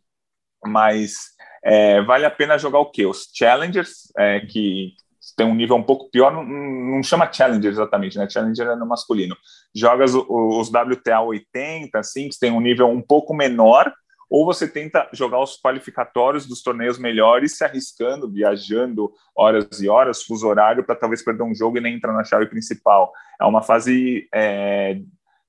[0.65, 3.05] mas é, vale a pena jogar o quê?
[3.05, 4.93] Os challengers, é, que
[5.37, 8.29] tem um nível um pouco pior, não, não, chama Challenger exatamente, né?
[8.29, 9.35] Challenger é no masculino.
[9.73, 13.91] Joga os, os WTA 80, assim, que tem um nível um pouco menor,
[14.33, 20.23] ou você tenta jogar os qualificatórios dos torneios melhores, se arriscando, viajando horas e horas,
[20.23, 23.13] fuso horário, para talvez perder um jogo e nem entrar na chave principal.
[23.39, 24.99] É uma fase é,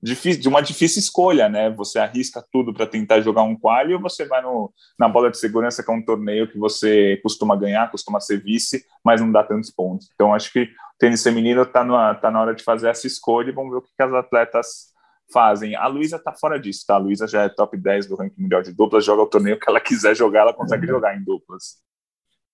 [0.03, 1.71] difícil, de uma difícil escolha, né?
[1.71, 5.39] Você arrisca tudo para tentar jogar um quali ou você vai no, na bola de
[5.39, 9.43] segurança, que é um torneio que você costuma ganhar, costuma ser vice, mas não dá
[9.43, 10.11] tantos pontos.
[10.13, 10.67] Então, acho que o
[10.99, 11.83] tênis feminino está
[12.21, 14.93] tá na hora de fazer essa escolha e vamos ver o que, que as atletas
[15.31, 15.75] fazem.
[15.75, 16.95] A Luísa está fora disso, tá?
[16.95, 19.69] A Luísa já é top 10 do ranking mundial de duplas, joga o torneio que
[19.69, 21.83] ela quiser jogar, ela consegue jogar em duplas.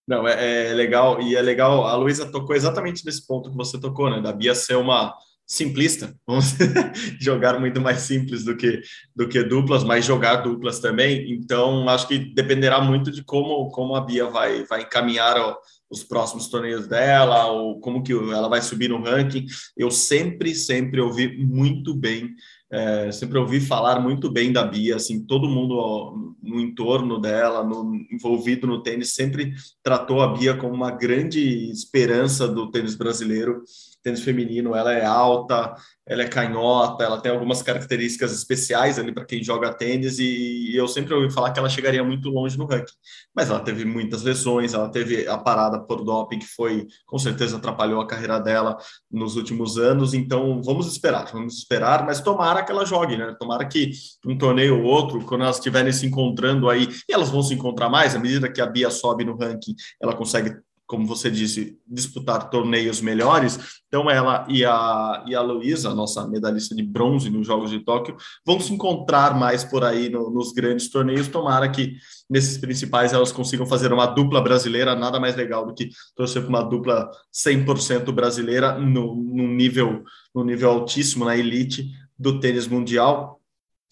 [0.07, 3.79] Não, é, é legal, e é legal, a Luísa tocou exatamente nesse ponto que você
[3.79, 4.21] tocou, né?
[4.21, 5.13] Da Bia ser uma
[5.45, 6.55] simplista, vamos
[7.19, 8.81] jogar muito mais simples do que
[9.13, 11.29] do que duplas, mas jogar duplas também.
[11.33, 15.57] Então, acho que dependerá muito de como como a Bia vai vai encaminhar ó,
[15.89, 19.45] os próximos torneios dela ou como que ela vai subir no ranking.
[19.75, 22.33] Eu sempre sempre ouvi muito bem
[22.71, 27.63] é, sempre ouvi falar muito bem da Bia, assim, todo mundo ó, no entorno dela,
[27.63, 29.53] no, envolvido no tênis, sempre
[29.83, 33.63] tratou a Bia como uma grande esperança do tênis brasileiro
[34.03, 35.75] tênis feminino, ela é alta,
[36.05, 40.87] ela é canhota, ela tem algumas características especiais ali para quem joga tênis e, eu
[40.87, 42.93] sempre ouvi falar que ela chegaria muito longe no ranking.
[43.35, 47.57] Mas ela teve muitas lesões, ela teve a parada por doping que foi, com certeza
[47.57, 48.77] atrapalhou a carreira dela
[49.11, 53.35] nos últimos anos, então vamos esperar, vamos esperar, mas tomara que ela jogue, né?
[53.39, 53.91] Tomara que
[54.25, 57.89] um torneio ou outro, quando elas estiverem se encontrando aí, e elas vão se encontrar
[57.89, 60.55] mais à medida que a Bia sobe no ranking, ela consegue
[60.91, 63.79] como você disse, disputar torneios melhores.
[63.87, 68.17] Então, ela e a, e a Luísa, nossa medalhista de bronze nos Jogos de Tóquio,
[68.45, 71.29] vão se encontrar mais por aí no, nos grandes torneios.
[71.29, 71.95] Tomara que
[72.29, 76.49] nesses principais elas consigam fazer uma dupla brasileira, nada mais legal do que torcer para
[76.49, 80.03] uma dupla 100% brasileira no, no, nível,
[80.35, 81.89] no nível altíssimo, na elite
[82.19, 83.40] do tênis mundial.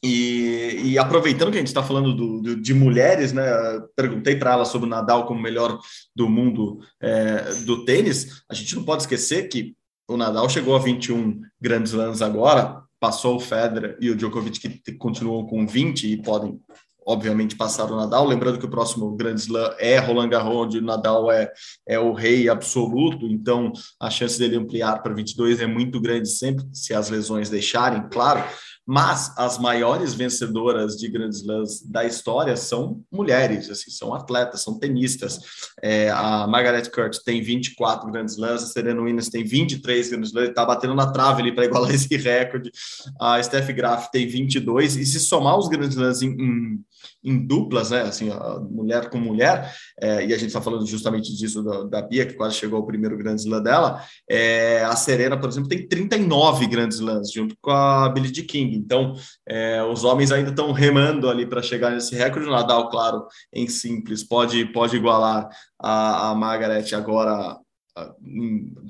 [0.03, 3.43] E, e, aproveitando que a gente está falando do, do, de mulheres, né?
[3.95, 5.77] Perguntei para ela sobre o Nadal como melhor
[6.15, 8.43] do mundo é, do tênis.
[8.49, 9.75] A gente não pode esquecer que
[10.07, 14.91] o Nadal chegou a 21 grandes lãs agora, passou o Federer e o Djokovic que
[14.93, 16.59] continuam com 20 e podem
[17.05, 18.25] obviamente passar o Nadal.
[18.25, 21.51] Lembrando que o próximo grande slam é Roland Garros, onde o Nadal é,
[21.87, 26.65] é o rei absoluto, então a chance dele ampliar para 22 é muito grande sempre,
[26.71, 28.43] se as lesões deixarem, claro
[28.91, 34.79] mas as maiores vencedoras de grandes lãs da história são mulheres, assim, são atletas, são
[34.79, 35.39] tenistas.
[35.79, 40.49] É, a Margaret Court tem 24 grandes lãs, a Serena Williams tem 23 grandes lãs,
[40.49, 42.71] está batendo na trave ali para igualar esse recorde.
[43.21, 46.79] A Steph Graf tem 22, e se somar os grandes lãs em, em
[47.23, 48.01] em duplas, né?
[48.01, 48.29] Assim,
[48.69, 52.33] mulher com mulher, é, e a gente está falando justamente disso da, da, Bia, que
[52.33, 54.01] quase chegou ao primeiro grande slam dela.
[54.29, 58.75] É, a Serena, por exemplo, tem 39 grandes slams, junto com a Billie Jean King.
[58.75, 59.13] Então,
[59.47, 62.47] é, os homens ainda estão remando ali para chegar nesse recorde.
[62.47, 65.49] O Nadal, claro, em simples, pode, pode igualar
[65.81, 67.57] a, a Margaret agora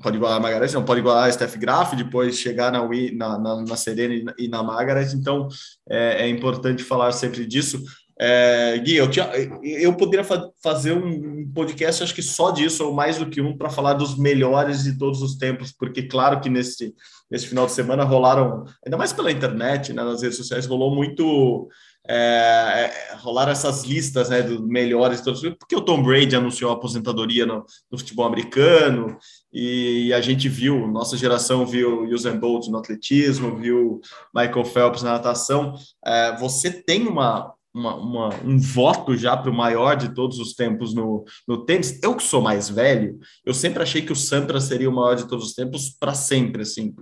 [0.02, 3.62] pode igualar a Margaret, não pode igualar a Steph Graf, depois chegar na, na, na,
[3.62, 5.48] na Serena e na Margaret, então
[5.88, 7.82] é, é importante falar sempre disso.
[8.22, 9.30] É, Gui, eu, tinha,
[9.62, 13.56] eu poderia fa fazer um podcast, acho que só disso, ou mais do que um,
[13.56, 16.94] para falar dos melhores de todos os tempos, porque, claro, que nesse,
[17.30, 21.70] nesse final de semana rolaram, ainda mais pela internet, né, nas redes sociais, rolou muito
[22.06, 25.22] é, é, rolaram essas listas né, dos melhores,
[25.58, 29.16] porque o Tom Brady anunciou a aposentadoria no, no, futebol americano
[29.52, 34.00] e a gente viu, nossa geração viu Usain Bolt no atletismo, viu
[34.34, 35.74] Michael Phelps na natação.
[36.04, 40.54] É, você tem uma, uma, uma, um voto já para o maior de todos os
[40.54, 42.00] tempos no, no tênis.
[42.02, 45.28] Eu que sou mais velho, eu sempre achei que o Sampras seria o maior de
[45.28, 46.62] todos os tempos para sempre.
[46.62, 46.92] Assim,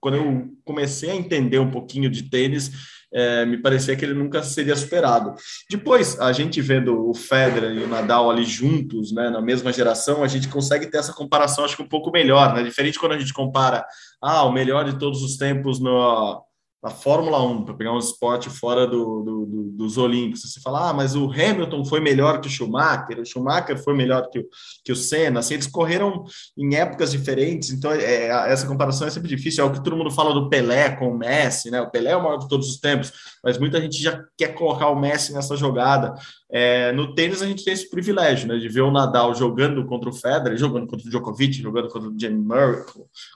[0.00, 4.42] quando eu comecei a entender um pouquinho de tênis, é, me parecia que ele nunca
[4.42, 5.34] seria superado.
[5.68, 10.22] Depois, a gente vendo o Federer e o Nadal ali juntos, né, na mesma geração,
[10.22, 12.62] a gente consegue ter essa comparação, acho que um pouco melhor, né?
[12.62, 13.84] Diferente quando a gente compara,
[14.22, 16.40] ah, o melhor de todos os tempos no,
[16.82, 20.88] na Fórmula 1, para pegar um esporte fora do, do, do, dos Olímpicos, você fala,
[20.88, 24.44] ah, mas o Hamilton foi melhor que o Schumacher, o Schumacher foi melhor que o,
[24.82, 26.24] que o Senna, assim, eles correram
[26.56, 30.10] em épocas diferentes, então é, essa comparação é sempre difícil, é o que todo mundo
[30.10, 32.80] fala do Pelé com o Messi, né, o Pelé é o maior de todos os
[32.80, 33.12] tempos,
[33.44, 36.14] mas muita gente já quer colocar o Messi nessa jogada,
[36.50, 40.08] é, no tênis a gente tem esse privilégio, né, de ver o Nadal jogando contra
[40.08, 42.82] o Federer, jogando contra o Djokovic, jogando contra o Jamie Murray,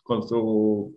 [0.03, 0.95] contra o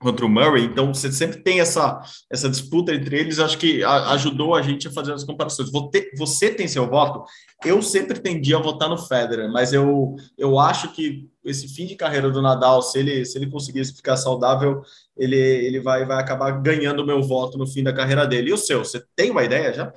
[0.00, 4.12] contra o Murray, então você sempre tem essa, essa disputa entre eles, acho que a,
[4.12, 5.72] ajudou a gente a fazer as comparações.
[5.72, 7.24] Você, você tem seu voto?
[7.64, 11.96] Eu sempre tendi a votar no Federer, mas eu, eu acho que esse fim de
[11.96, 14.82] carreira do Nadal, se ele, se ele conseguisse ficar saudável,
[15.16, 18.50] ele, ele vai, vai acabar ganhando o meu voto no fim da carreira dele.
[18.50, 19.92] E o seu, você tem uma ideia já?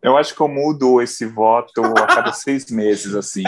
[0.00, 3.44] Eu acho que eu mudo esse voto a cada seis meses, assim.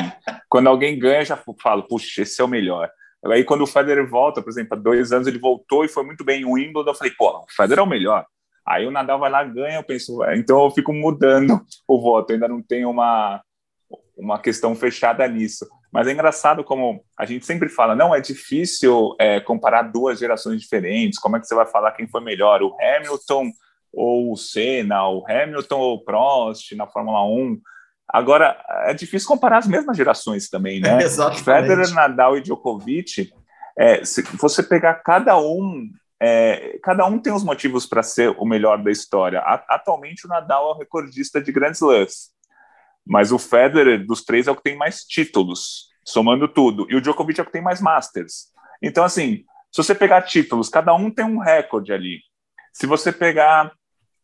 [0.48, 2.90] Quando alguém ganha, já falo, puxa, esse é o melhor.
[3.32, 6.24] Aí quando o Federer volta, por exemplo, há dois anos ele voltou e foi muito
[6.24, 8.26] bem em Wimbledon, eu falei, pô, o Federer é o melhor.
[8.66, 12.32] Aí o Nadal vai lá ganha, eu penso, é, então eu fico mudando o voto,
[12.32, 13.40] ainda não tenho uma,
[14.16, 15.66] uma questão fechada nisso.
[15.92, 20.60] Mas é engraçado como a gente sempre fala, não, é difícil é, comparar duas gerações
[20.60, 23.50] diferentes, como é que você vai falar quem foi melhor, o Hamilton
[23.92, 27.58] ou o Senna, o Hamilton ou o Prost na Fórmula 1,
[28.08, 30.98] Agora, é difícil comparar as mesmas gerações também, né?
[31.02, 31.44] Exatamente.
[31.44, 33.32] Federer, Nadal e Djokovic,
[33.78, 35.90] é, se você pegar cada um,
[36.20, 39.40] é, cada um tem os motivos para ser o melhor da história.
[39.68, 42.30] Atualmente, o Nadal é o recordista de grandes slams,
[43.06, 47.00] mas o Federer, dos três, é o que tem mais títulos, somando tudo, e o
[47.00, 48.46] Djokovic é o que tem mais Masters.
[48.82, 52.20] Então, assim, se você pegar títulos, cada um tem um recorde ali.
[52.72, 53.72] Se você pegar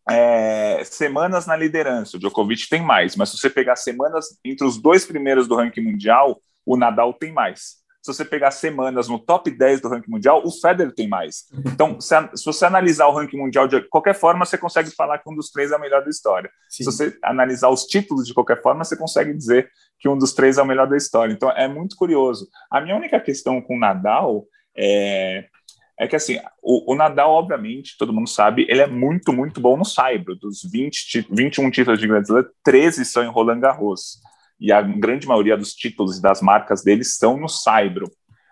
[0.09, 2.17] é, semanas na liderança.
[2.17, 5.83] O Djokovic tem mais, mas se você pegar semanas entre os dois primeiros do ranking
[5.83, 7.83] mundial, o Nadal tem mais.
[8.03, 11.45] Se você pegar semanas no top 10 do ranking mundial, o Federer tem mais.
[11.67, 15.31] Então, se, se você analisar o ranking mundial de qualquer forma, você consegue falar que
[15.31, 16.51] um dos três é o melhor da história.
[16.69, 16.83] Sim.
[16.83, 20.59] Se você analisar os títulos de qualquer forma, você consegue dizer que um dos três
[20.59, 21.33] é o melhor da história.
[21.33, 22.49] Então, é muito curioso.
[22.69, 24.45] A minha única questão com o Nadal
[24.77, 25.47] é
[26.03, 29.77] é que assim, o, o, Nadal, obviamente, todo mundo sabe, ele é muito, muito bom
[29.77, 30.35] no saibro.
[30.35, 34.19] Dos 20, 21 títulos de Grand Slam, 13 são em Roland Garros.
[34.61, 38.11] E a grande maioria dos títulos e das marcas dele são no saibro.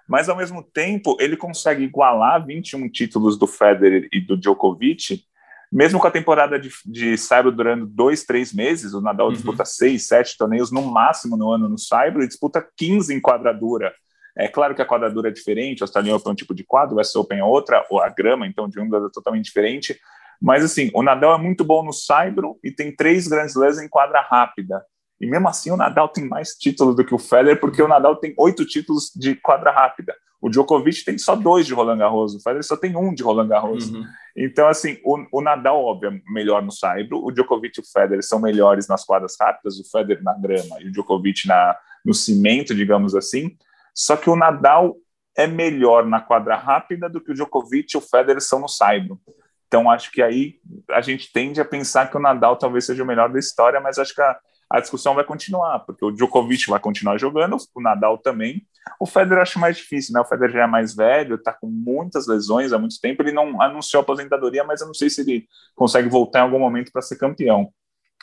[0.09, 5.24] Mas, ao mesmo tempo, ele consegue igualar 21 títulos do Federer e do Djokovic,
[5.72, 8.94] mesmo com a temporada de, de saibro durando dois, três meses.
[8.94, 9.32] O Nadal uhum.
[9.32, 13.92] disputa seis, sete torneios no máximo no ano no saibro e disputa 15 em quadradura
[14.37, 16.95] é claro que a quadradura é diferente, o Australian Open é um tipo de quadro,
[16.95, 19.99] o West Open é outra, ou a grama, então, de um é totalmente diferente.
[20.41, 23.89] Mas, assim, o Nadal é muito bom no saibro e tem três grandes slams em
[23.89, 24.83] quadra rápida.
[25.20, 28.16] E mesmo assim, o Nadal tem mais títulos do que o Federer, porque o Nadal
[28.16, 30.14] tem oito títulos de quadra rápida.
[30.41, 33.49] O Djokovic tem só dois de Roland Garros, o Federer só tem um de Roland
[33.49, 33.91] Garros.
[33.91, 34.03] Uhum.
[34.35, 38.24] Então, assim, o, o, Nadal, óbvio, é melhor no saibro, o Djokovic e o Federer
[38.24, 42.74] são melhores nas quadras rápidas, o Federer na grama e o Djokovic na, no cimento,
[42.74, 43.55] digamos assim.
[43.95, 44.97] Só que o Nadal
[45.36, 49.20] é melhor na quadra rápida do que o Djokovic e o Federer são no saibro.
[49.66, 50.57] Então acho que aí
[50.91, 53.99] a gente tende a pensar que o Nadal talvez seja o melhor da história, mas
[53.99, 54.36] acho que a,
[54.68, 58.66] a discussão vai continuar, porque o Djokovic vai continuar jogando, o Nadal também.
[58.99, 60.20] O Federer acho mais difícil, né?
[60.20, 63.22] O Federer já é mais velho, está com muitas lesões há muito tempo.
[63.22, 66.91] Ele não anunciou aposentadoria, mas eu não sei se ele consegue voltar em algum momento
[66.91, 67.70] para ser campeão.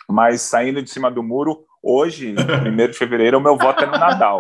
[0.10, 3.94] Mas saindo de cima do muro, hoje, 1 de fevereiro, o meu voto é no
[3.94, 4.40] Nadal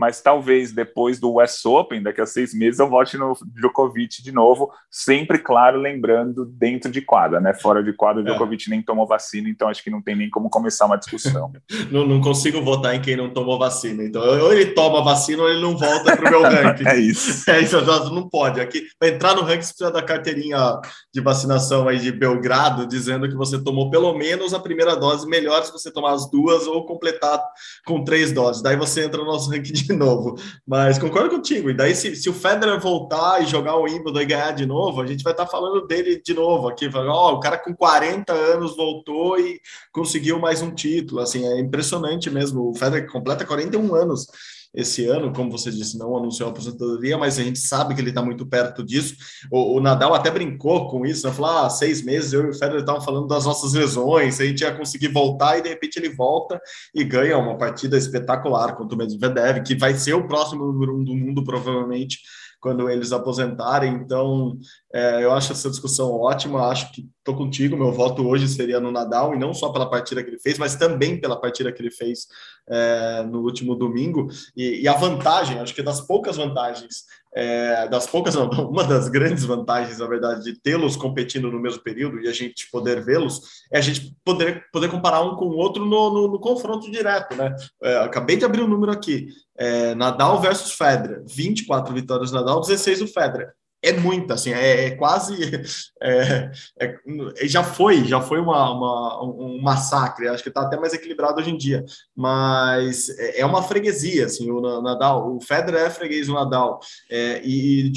[0.00, 4.32] mas talvez depois do West Open, daqui a seis meses, eu volte no Djokovic de
[4.32, 7.52] novo, sempre, claro, lembrando dentro de quadra, né?
[7.52, 8.30] Fora de quadra, o é.
[8.30, 8.70] Djokovic é.
[8.70, 11.52] nem tomou vacina, então acho que não tem nem como começar uma discussão.
[11.92, 15.50] não, não, consigo votar em quem não tomou vacina, então ou ele toma vacina ou
[15.50, 16.88] ele não volta para o meu ranking.
[16.88, 17.50] é isso.
[17.50, 17.78] É isso,
[18.10, 18.58] não pode.
[18.58, 20.80] Aqui, para entrar no ranking, você precisa da carteirinha
[21.12, 25.62] de vacinação aí de Belgrado, dizendo que você tomou pelo menos a primeira dose, melhor
[25.62, 27.38] se você tomar as duas ou completar
[27.84, 28.62] com três doses.
[28.62, 30.36] Daí você entra no nosso ranking de novo.
[30.66, 31.70] Mas concordo contigo.
[31.70, 35.00] E daí, se, se o Federer voltar e jogar o Wimbledon e ganhar de novo,
[35.00, 36.88] a gente vai estar tá falando dele de novo aqui.
[36.92, 39.60] Ó, oh, o cara com 40 anos voltou e
[39.92, 41.20] conseguiu mais um título.
[41.20, 42.70] Assim, é impressionante mesmo.
[42.70, 44.26] O Federer completa 41 anos
[44.72, 48.10] esse ano, como você disse, não anunciou a aposentadoria, mas a gente sabe que ele
[48.10, 49.16] está muito perto disso.
[49.50, 51.32] O, o, Nadal até brincou com isso, né?
[51.32, 54.60] Falou: ah, seis meses eu e o Federer estavam falando das nossas lesões, a gente
[54.60, 56.60] ia conseguir voltar e de repente ele volta
[56.94, 61.02] e ganha uma partida espetacular contra o Medvedev, que vai ser o próximo número um
[61.02, 62.18] do mundo, provavelmente
[62.60, 63.94] quando eles aposentarem.
[63.94, 64.58] Então,
[64.92, 66.68] é, eu acho essa discussão ótima.
[66.68, 67.76] Acho que estou contigo.
[67.76, 70.76] Meu voto hoje seria no Nadal, e não só pela partida que ele fez, mas
[70.76, 72.26] também pela partida que ele fez
[72.68, 74.28] é, no último domingo.
[74.56, 77.04] E, e, a vantagem, acho que das poucas vantagens
[77.34, 81.82] é, das poucas, não, uma das grandes vantagens, na verdade, de tê-los competindo no mesmo
[81.82, 85.56] período e a gente poder vê-los, é a gente poder, poder comparar um com o
[85.56, 87.54] outro no, no, no confronto direto, né?
[87.82, 89.28] É, acabei de abrir o um número aqui.
[89.56, 93.52] É, Nadal versus Federer, 24 vitórias do Nadal, 16 do Federer
[93.82, 95.34] é muita, assim, é, é quase
[96.02, 100.28] é, é, já foi, já foi uma, uma, um massacre.
[100.28, 104.50] Acho que está até mais equilibrado hoje em dia, mas é, é uma freguesia, assim,
[104.50, 107.92] o Nadal, o Federer é freguês do Nadal é, e, e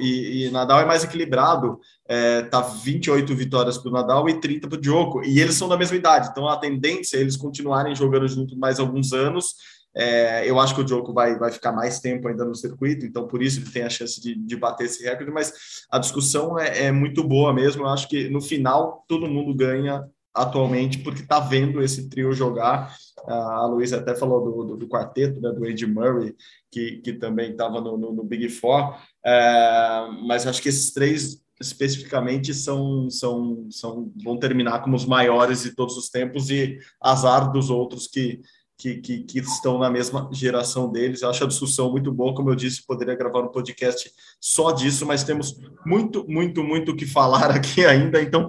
[0.00, 1.78] e, e, Nadal é mais equilibrado.
[2.08, 5.68] É, tá 28 vitórias para o Nadal e 30 para o Djoko, e eles são
[5.68, 9.54] da mesma idade, então a tendência é eles continuarem jogando junto mais alguns anos
[9.94, 13.26] é, eu acho que o Djoko vai, vai ficar mais tempo ainda no circuito, então
[13.26, 15.52] por isso ele tem a chance de, de bater esse recorde, mas
[15.90, 17.82] a discussão é, é muito boa mesmo.
[17.82, 20.02] Eu acho que no final todo mundo ganha
[20.34, 22.94] atualmente porque está vendo esse trio jogar.
[23.26, 26.34] A Luísa até falou do, do, do, quarteto, né, do Andy Murray,
[26.70, 31.42] que, que também estava no, no, no, Big Four, é, mas acho que esses três
[31.60, 37.52] especificamente são, são, são vão terminar como os maiores de todos os tempos e azar
[37.52, 38.40] dos outros que
[38.82, 41.22] que, que, que, estão na mesma geração deles.
[41.22, 44.10] Eu acho a discussão muito boa, como eu disse, poderia gravar um podcast
[44.40, 45.56] só disso, mas temos
[45.86, 48.20] muito, muito, muito o que falar aqui ainda.
[48.20, 48.48] Então,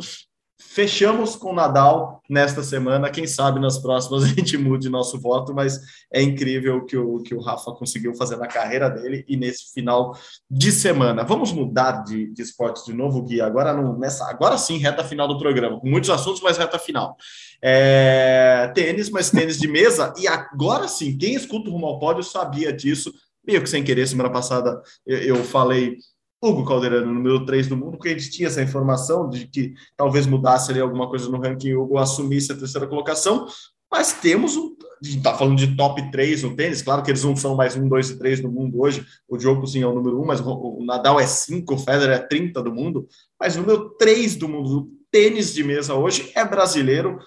[0.69, 3.09] fechamos com Nadal nesta semana.
[3.09, 5.79] Quem sabe nas próximas a gente mude nosso voto, mas
[6.11, 9.73] é incrível o que o, que o Rafa conseguiu fazer na carreira dele e nesse
[9.73, 10.17] final
[10.49, 11.23] de semana.
[11.23, 13.41] Vamos mudar de, de esporte de novo, Gui.
[13.41, 17.15] Agora, não, nessa, agora sim, reta final do programa, com muitos assuntos, mas reta final.
[17.61, 20.13] É, tênis, mas tênis de mesa.
[20.17, 23.13] E agora sim, quem escuta o Rumo ao Pódio sabia disso.
[23.45, 25.97] Meio que sem querer, semana passada eu, eu falei
[26.43, 30.27] Hugo Calderano, número 3 do mundo, porque a gente tinha essa informação de que talvez
[30.27, 33.47] mudasse ali alguma coisa no ranking, Hugo assumisse a terceira colocação,
[33.89, 34.75] mas temos um.
[35.01, 37.77] A gente está falando de top 3 no tênis, claro que eles não são mais
[37.77, 39.05] um, dois e três no mundo hoje.
[39.27, 42.19] O Djokovic sim é o número um, mas o Nadal é 5, o Federer é
[42.19, 43.07] 30 do mundo.
[43.39, 47.19] Mas o número 3 do mundo do tênis de mesa hoje é brasileiro,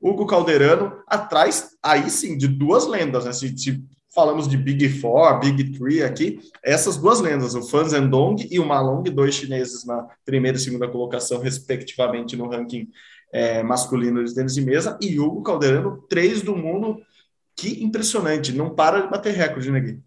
[0.00, 3.32] Hugo Calderano, atrás, aí sim, de duas lendas, né?
[3.32, 3.82] Se, se
[4.14, 8.66] falamos de Big Four, Big Three aqui, essas duas lendas, o Fan Zhendong e o
[8.66, 12.88] Malong, dois chineses na primeira e segunda colocação, respectivamente, no ranking
[13.32, 17.00] é, masculino de tênis de mesa, e Hugo Calderano, três do mundo.
[17.54, 20.00] Que impressionante, não para de bater recorde, né, Gui?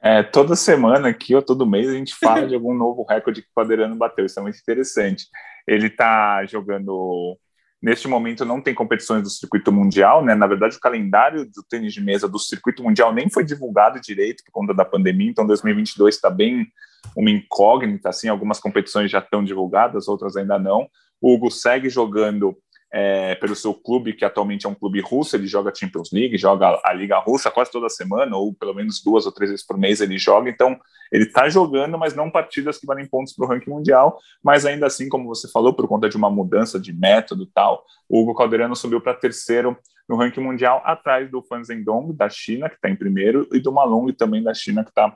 [0.00, 3.48] É, toda semana aqui, ou todo mês, a gente fala de algum novo recorde que
[3.48, 5.26] o Calderano bateu, isso é muito interessante.
[5.66, 7.38] Ele está jogando
[7.84, 10.34] Neste momento não tem competições do circuito mundial, né?
[10.34, 14.42] Na verdade, o calendário do tênis de mesa do circuito mundial nem foi divulgado direito
[14.42, 16.66] por conta da pandemia, então 2022 está bem
[17.14, 20.88] uma incógnita, assim, algumas competições já estão divulgadas, outras ainda não.
[21.20, 22.56] O Hugo segue jogando
[22.96, 26.80] é, pelo seu clube, que atualmente é um clube russo, ele joga Champions League, joga
[26.84, 30.00] a Liga Russa quase toda semana, ou pelo menos duas ou três vezes por mês
[30.00, 30.78] ele joga, então
[31.10, 34.86] ele está jogando, mas não partidas que valem pontos para o ranking mundial, mas ainda
[34.86, 38.76] assim, como você falou, por conta de uma mudança de método tal, o Hugo Calderano
[38.76, 39.76] subiu para terceiro
[40.08, 43.72] no ranking mundial, atrás do Fan Zhendong, da China, que está em primeiro, e do
[43.72, 45.12] Malong, também da China, que está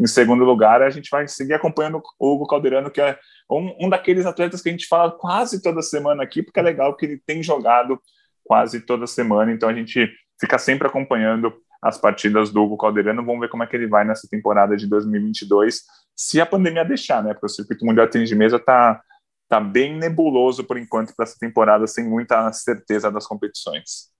[0.00, 0.82] em segundo lugar.
[0.82, 3.18] A gente vai seguir acompanhando o Hugo Calderano, que é
[3.50, 6.96] um, um daqueles atletas que a gente fala quase toda semana aqui, porque é legal
[6.96, 8.00] que ele tem jogado
[8.42, 13.24] quase toda semana, então a gente fica sempre acompanhando as partidas do Hugo Calderano.
[13.24, 15.82] Vamos ver como é que ele vai nessa temporada de 2022,
[16.16, 17.32] se a pandemia deixar, né?
[17.32, 19.00] Porque o circuito mundial de tênis de mesa está
[19.48, 24.10] tá bem nebuloso por enquanto para essa temporada, sem muita certeza das competições.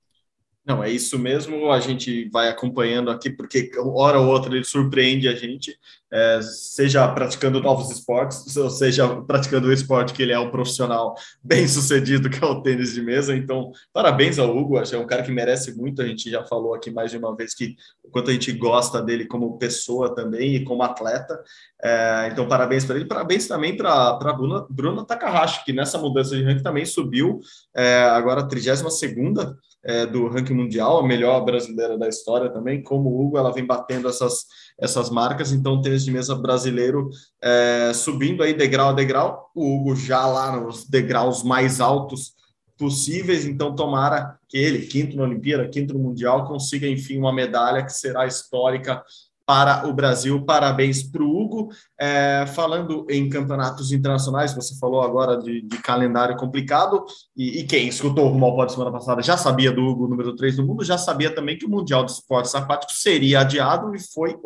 [0.64, 1.72] Não, é isso mesmo.
[1.72, 5.74] A gente vai acompanhando aqui, porque hora ou outra ele surpreende a gente,
[6.12, 11.14] é, seja praticando novos esportes, ou seja praticando o esporte que ele é um profissional
[11.42, 13.34] bem sucedido, que é o tênis de mesa.
[13.34, 16.02] Então, parabéns ao Hugo, acho que é um cara que merece muito.
[16.02, 19.00] A gente já falou aqui mais de uma vez que o quanto a gente gosta
[19.00, 21.42] dele como pessoa também e como atleta.
[21.82, 23.06] É, então, parabéns para ele.
[23.06, 27.40] Parabéns também para a Bruna, Bruna Takahashi, que nessa mudança de ranking também subiu,
[27.74, 32.83] é, agora a 32 segunda é, do ranking mundial, a melhor brasileira da história também.
[32.83, 34.45] Como o Hugo, ela vem batendo essas,
[34.78, 35.53] essas marcas.
[35.53, 37.11] Então, o tênis de mesa brasileiro
[37.43, 39.51] é, subindo aí degrau a degrau.
[39.55, 42.35] O Hugo já lá nos degraus mais altos
[42.78, 43.45] possíveis.
[43.45, 47.93] Então, tomara que ele, quinto na Olimpíada, quinto no Mundial, consiga, enfim, uma medalha que
[47.93, 49.03] será histórica
[49.51, 50.44] para o Brasil.
[50.44, 51.70] Parabéns para o Hugo.
[51.98, 57.05] É, falando em campeonatos internacionais, você falou agora de, de calendário complicado,
[57.36, 60.55] e, e, quem escutou o Rumo Pod semana passada já sabia do Hugo, número 3
[60.55, 64.38] do mundo, já sabia também que o Mundial de Esportes Aquáticos seria adiado e foi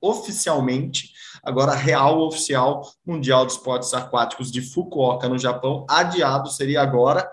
[0.00, 1.10] oficialmente,
[1.42, 7.28] agora real oficial, Mundial de Esportes Aquáticos de Fukuoka, no Japão, adiado, seria agora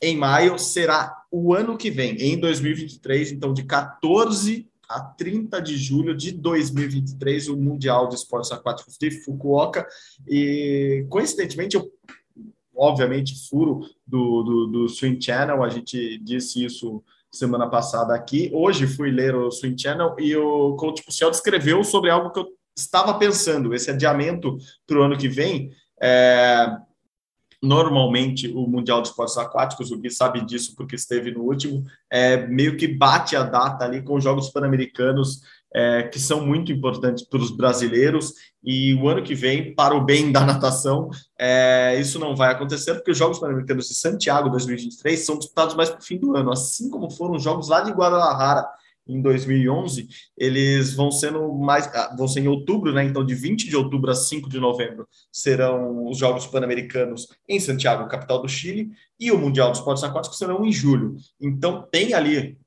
[0.00, 5.76] em maio, será o ano que vem, em 2023, então de 14 a 30 de
[5.76, 9.86] julho de 2023, o Mundial de Esportes Aquáticos de Fukuoka.
[10.28, 11.90] E, coincidentemente, eu,
[12.74, 18.50] obviamente, furo do, do, do Swim Channel, a gente disse isso semana passada aqui.
[18.52, 22.46] Hoje fui ler o Swim Channel e o coach Puciel descreveu sobre algo que eu
[22.76, 25.70] estava pensando, esse adiamento para o ano que vem.
[26.00, 26.76] É,
[27.62, 32.46] normalmente o Mundial de Esportes Aquáticos, o Gui sabe disso porque esteve no último, é,
[32.46, 35.42] meio que bate a data ali com os Jogos Pan-Americanos,
[35.74, 40.04] é, que são muito importantes para os brasileiros, e o ano que vem, para o
[40.04, 41.08] bem da natação,
[41.38, 45.88] é, isso não vai acontecer, porque os Jogos Pan-Americanos de Santiago 2023 são disputados mais
[45.88, 48.66] para o fim do ano, assim como foram os Jogos lá de Guadalajara
[49.06, 53.04] em 2011, eles vão sendo mais, ah, vão ser em outubro, né?
[53.04, 58.08] Então, de 20 de outubro a 5 de novembro serão os Jogos Pan-Americanos em Santiago,
[58.08, 61.16] capital do Chile, e o Mundial dos Esportes Aquáticos serão em julho.
[61.40, 62.58] Então, tem ali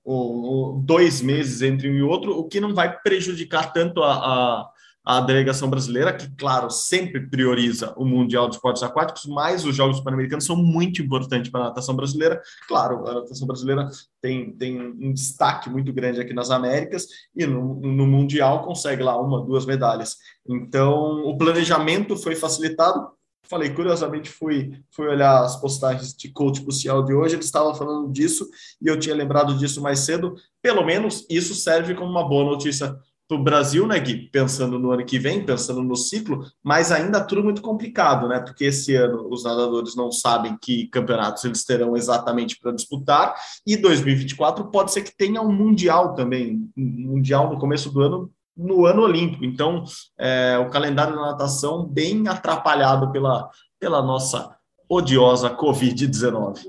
[0.84, 4.70] dois meses entre um e outro, o que não vai prejudicar tanto a, a
[5.06, 10.00] a delegação brasileira, que, claro, sempre prioriza o Mundial de Esportes Aquáticos, mas os Jogos
[10.00, 12.42] Pan-Americanos são muito importantes para a natação brasileira.
[12.68, 13.88] Claro, a natação brasileira
[14.20, 19.22] tem, tem um destaque muito grande aqui nas Américas e no, no Mundial consegue lá
[19.22, 20.18] uma, duas medalhas.
[20.48, 23.08] Então, o planejamento foi facilitado.
[23.48, 28.12] Falei, curiosamente, fui, fui olhar as postagens de coach crucial de hoje, ele estava falando
[28.12, 28.50] disso
[28.82, 30.34] e eu tinha lembrado disso mais cedo.
[30.64, 32.98] Pelo menos isso serve como uma boa notícia
[33.28, 34.30] para o Brasil, né, Gui?
[34.30, 38.40] Pensando no ano que vem, pensando no ciclo, mas ainda tudo muito complicado, né?
[38.40, 43.76] Porque esse ano os nadadores não sabem que campeonatos eles terão exatamente para disputar, e
[43.76, 48.86] 2024 pode ser que tenha um Mundial também, um Mundial no começo do ano, no
[48.86, 49.44] ano olímpico.
[49.44, 49.84] Então,
[50.18, 53.50] é, o calendário da natação bem atrapalhado pela,
[53.80, 54.56] pela nossa
[54.88, 56.64] odiosa Covid-19.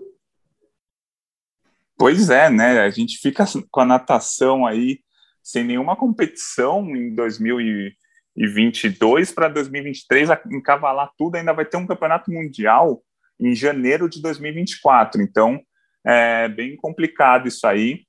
[1.98, 2.80] Pois é, né?
[2.80, 5.00] A gente fica com a natação aí
[5.46, 13.00] sem nenhuma competição em 2022 para 2023 encavalar tudo, ainda vai ter um campeonato mundial
[13.38, 15.22] em janeiro de 2024.
[15.22, 15.60] Então,
[16.04, 18.00] é bem complicado isso aí.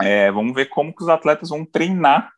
[0.00, 2.32] É, vamos ver como que os atletas vão treinar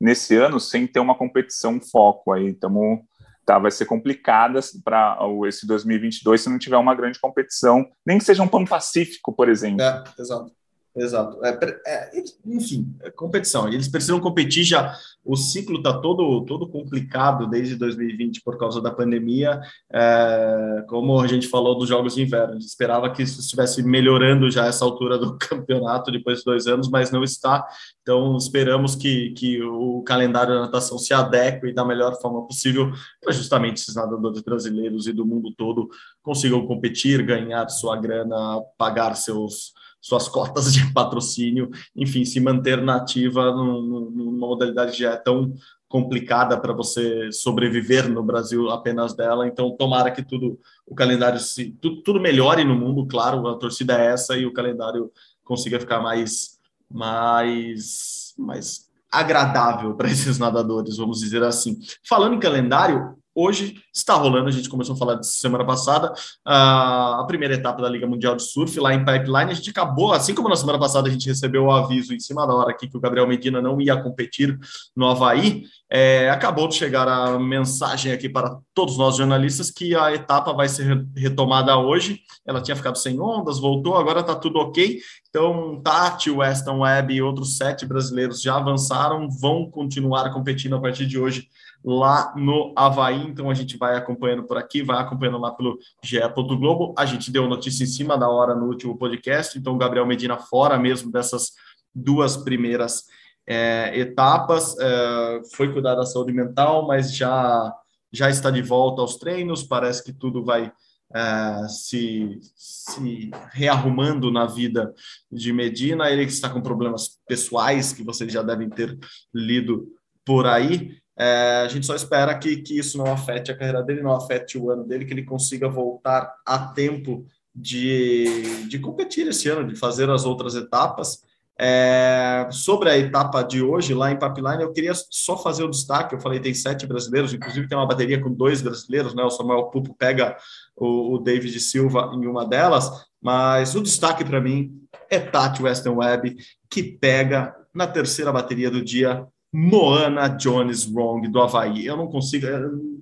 [0.00, 2.46] nesse ano sem ter uma competição foco aí.
[2.46, 3.02] Então,
[3.44, 8.24] tá, vai ser complicada para esse 2022 se não tiver uma grande competição, nem que
[8.24, 9.82] seja um Pan Pacífico, por exemplo.
[9.82, 10.50] É, exato.
[10.96, 11.38] Exato.
[11.44, 12.10] É, é,
[12.44, 13.68] enfim, é competição.
[13.68, 14.96] Eles precisam competir já.
[15.24, 19.60] O ciclo está todo, todo complicado desde 2020 por causa da pandemia.
[19.92, 24.66] É, como a gente falou dos Jogos de Inverno, esperava que isso estivesse melhorando já
[24.66, 27.64] essa altura do campeonato depois de dois anos, mas não está.
[28.02, 32.90] Então, esperamos que, que o calendário da natação se adeque da melhor forma possível
[33.22, 35.88] para justamente esses nadadores brasileiros e do mundo todo
[36.20, 43.52] consigam competir, ganhar sua grana, pagar seus suas cotas de patrocínio, enfim, se manter nativa
[43.52, 45.54] numa modalidade já é tão
[45.88, 49.48] complicada para você sobreviver no Brasil apenas dela.
[49.48, 54.00] Então, tomara que tudo o calendário se tudo, tudo melhore no mundo, claro, a torcida
[54.00, 55.10] é essa e o calendário
[55.44, 61.78] consiga ficar mais mais mais agradável para esses nadadores, vamos dizer assim.
[62.08, 64.48] Falando em calendário, hoje está rolando.
[64.48, 66.12] A gente começou a falar disso semana passada,
[66.44, 69.50] a primeira etapa da Liga Mundial de Surf lá em Pipeline.
[69.50, 72.46] A gente acabou, assim como na semana passada a gente recebeu o aviso em cima
[72.46, 74.58] da hora aqui que o Gabriel Medina não ia competir
[74.96, 80.12] no Havaí, é, acabou de chegar a mensagem aqui para todos nós jornalistas que a
[80.14, 82.20] etapa vai ser retomada hoje.
[82.46, 85.00] Ela tinha ficado sem ondas, voltou, agora está tudo ok.
[85.28, 91.06] Então, Tati, Weston Webb e outros sete brasileiros já avançaram, vão continuar competindo a partir
[91.06, 91.48] de hoje
[91.84, 93.26] lá no Havaí.
[93.26, 96.18] Então a gente vai acompanhando por aqui, vai acompanhando lá pelo GE.
[96.34, 96.94] Globo.
[96.96, 100.78] A gente deu notícia em cima da hora no último podcast, então Gabriel Medina fora
[100.78, 101.52] mesmo dessas
[101.94, 103.04] duas primeiras
[103.46, 104.76] é, etapas.
[104.78, 107.74] É, foi cuidar da saúde mental, mas já,
[108.12, 109.62] já está de volta aos treinos.
[109.62, 110.72] Parece que tudo vai.
[111.12, 114.94] É, se, se rearrumando na vida
[115.30, 118.96] de Medina, ele que está com problemas pessoais que vocês já devem ter
[119.34, 119.88] lido
[120.24, 124.00] por aí, é, a gente só espera que, que isso não afete a carreira dele,
[124.00, 129.46] não afete o ano dele, que ele consiga voltar a tempo de, de competir esse
[129.50, 131.22] ano, de fazer as outras etapas.
[131.58, 136.14] É, sobre a etapa de hoje, lá em Pipeline, eu queria só fazer o destaque.
[136.14, 139.22] Eu falei, tem sete brasileiros, inclusive tem uma bateria com dois brasileiros, né?
[139.22, 140.38] O Samuel Pupo pega
[140.74, 142.90] o, o David Silva em uma delas,
[143.20, 144.72] mas o destaque para mim
[145.10, 146.38] é Tati Western Webb,
[146.70, 151.86] que pega na terceira bateria do dia Moana Jones Wrong do Havaí.
[151.86, 152.46] Eu não consigo,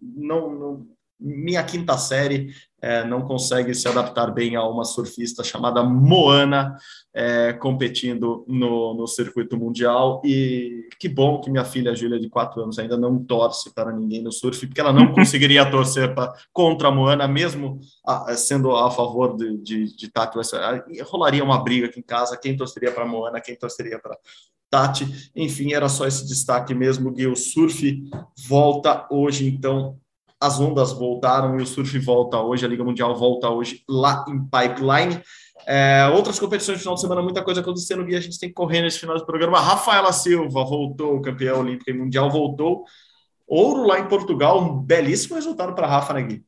[0.01, 0.87] não, não
[1.21, 6.77] minha quinta série é, não consegue se adaptar bem a uma surfista chamada Moana
[7.13, 10.23] é, competindo no, no circuito mundial.
[10.25, 14.23] E que bom que minha filha Júlia, de quatro anos, ainda não torce para ninguém
[14.23, 18.89] no surf, porque ela não conseguiria torcer pra, contra a Moana, mesmo a, sendo a
[18.91, 20.39] favor de, de, de Tati.
[21.03, 24.17] Rolaria uma briga aqui em casa: quem torceria para Moana, quem torceria para
[24.71, 25.31] Tati.
[25.35, 27.27] Enfim, era só esse destaque mesmo, Gui.
[27.27, 28.03] O surf
[28.49, 29.97] volta hoje, então
[30.41, 34.39] as ondas voltaram e o surf volta hoje, a Liga Mundial volta hoje lá em
[34.39, 35.21] Pipeline.
[35.67, 38.55] É, outras competições de final de semana, muita coisa acontecendo, Gui, a gente tem que
[38.55, 39.61] correr nesse final de programa.
[39.61, 42.85] Rafaela Silva voltou, campeã olímpica e mundial, voltou.
[43.47, 46.45] Ouro lá em Portugal, um belíssimo resultado para Rafa, né, Gui?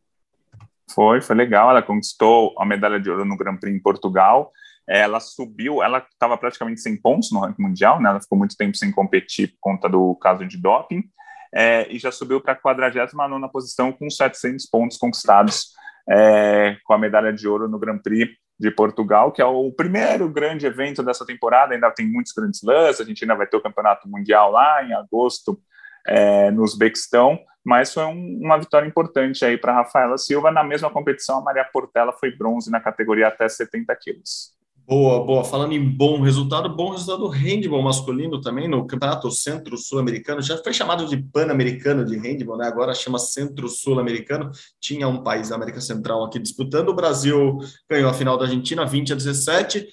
[0.94, 1.70] Foi, foi legal.
[1.70, 4.52] Ela conquistou a medalha de ouro no Grand Prix em Portugal
[4.98, 8.10] ela subiu, ela estava praticamente sem pontos no ranking mundial, né?
[8.10, 11.04] ela ficou muito tempo sem competir por conta do caso de doping,
[11.54, 13.14] é, e já subiu para a 49
[13.52, 15.72] posição com 700 pontos conquistados
[16.08, 20.28] é, com a medalha de ouro no Grand Prix de Portugal, que é o primeiro
[20.28, 23.62] grande evento dessa temporada, ainda tem muitos grandes lances, a gente ainda vai ter o
[23.62, 25.58] Campeonato Mundial lá em agosto,
[26.06, 30.50] é, no Uzbequistão, mas foi um, uma vitória importante aí para Rafaela Silva.
[30.50, 34.59] Na mesma competição, a Maria Portela foi bronze na categoria até 70 quilos.
[34.90, 35.44] Boa, boa.
[35.44, 40.42] Falando em bom resultado, bom resultado do handball masculino também no Campeonato Centro-Sul-Americano.
[40.42, 42.66] Já foi chamado de Pan-Americano de handball, né?
[42.66, 44.50] Agora chama Centro-Sul-Americano.
[44.80, 46.88] Tinha um país da América Central aqui disputando.
[46.88, 49.86] O Brasil ganhou a final da Argentina 20 a 17.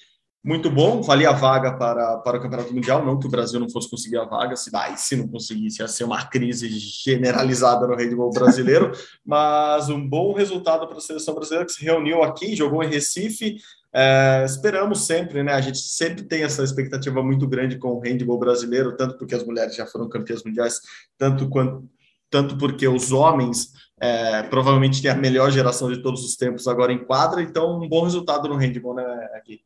[0.43, 3.06] Muito bom, valia a vaga para, para o Campeonato Mundial.
[3.06, 5.88] Não que o Brasil não fosse conseguir a vaga, se, vai, se não conseguisse, ia
[5.88, 8.91] ser uma crise generalizada no handball brasileiro.
[9.24, 13.58] mas um bom resultado para a seleção brasileira que se reuniu aqui, jogou em Recife
[13.93, 15.53] é, esperamos sempre, né?
[15.53, 19.43] A gente sempre tem essa expectativa muito grande com o handball brasileiro, tanto porque as
[19.43, 20.79] mulheres já foram campeãs mundiais,
[21.17, 21.88] tanto quanto
[22.29, 26.91] tanto porque os homens é, provavelmente têm a melhor geração de todos os tempos agora
[26.91, 29.61] em quadra, então um bom resultado no handball, né, aqui.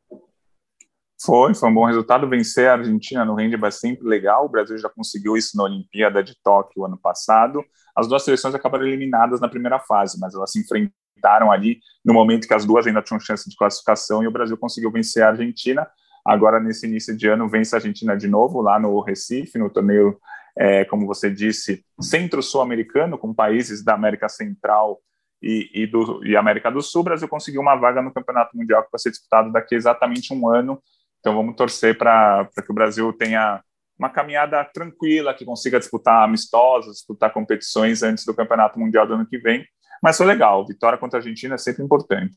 [1.24, 2.28] Foi, foi um bom resultado.
[2.28, 4.46] Vencer a Argentina no handball é sempre legal.
[4.46, 7.64] O Brasil já conseguiu isso na Olimpíada de Tóquio ano passado.
[7.96, 10.92] As duas seleções acabaram eliminadas na primeira fase, mas elas se enfrentaram
[11.22, 14.58] enfrentaram ali no momento que as duas ainda tinham chance de classificação e o Brasil
[14.58, 15.88] conseguiu vencer a Argentina.
[16.26, 20.20] Agora, nesse início de ano, vence a Argentina de novo lá no Recife, no torneio,
[20.58, 25.00] é, como você disse, centro-sul-americano, com países da América Central
[25.42, 27.02] e, e, do, e América do Sul.
[27.02, 30.50] O Brasil conseguiu uma vaga no Campeonato Mundial que vai ser disputado daqui exatamente um
[30.50, 30.82] ano.
[31.20, 33.62] Então, vamos torcer para que o Brasil tenha
[33.98, 39.28] uma caminhada tranquila, que consiga disputar amistosos, disputar competições antes do Campeonato Mundial do ano
[39.28, 39.64] que vem
[40.02, 40.66] mas foi legal.
[40.66, 42.36] Vitória contra a Argentina é sempre importante.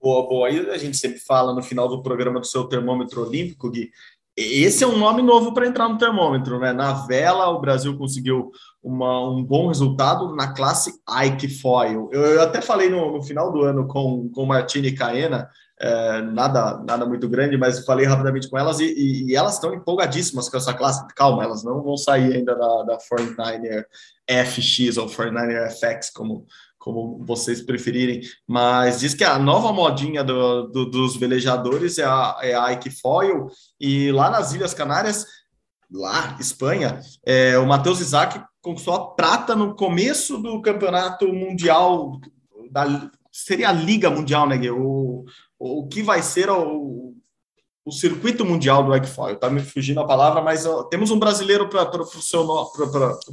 [0.00, 0.48] Boa, boa.
[0.48, 3.90] Aí a gente sempre fala no final do programa do seu termômetro olímpico, Gui.
[4.36, 6.72] Esse é um nome novo para entrar no termômetro, né?
[6.72, 8.50] Na vela, o Brasil conseguiu
[8.82, 10.94] uma, um bom resultado na classe
[11.26, 12.08] Ike Foil.
[12.10, 16.22] Eu, eu até falei no, no, final do ano com, com Martini e Caena, é,
[16.22, 20.48] nada, nada muito grande, mas falei rapidamente com elas e, e, e elas estão empolgadíssimas
[20.48, 21.06] com essa classe.
[21.14, 23.84] Calma, elas não vão sair ainda da, da 49er
[24.46, 26.46] FX ou 49er FX, como,
[26.80, 32.38] como vocês preferirem, mas diz que a nova modinha do, do, dos velejadores é a,
[32.40, 35.26] é a Ike Foil, e lá nas Ilhas Canárias
[35.92, 42.18] lá, Espanha, é, o Matheus Isaac conquistou a prata no começo do campeonato mundial,
[42.70, 44.70] da, seria a Liga Mundial, né, Gui?
[44.70, 45.24] O,
[45.58, 47.14] o que vai ser o,
[47.84, 49.36] o circuito mundial do Eggfoil.
[49.36, 52.46] Tá me fugindo a palavra, mas ó, temos um brasileiro para o seu,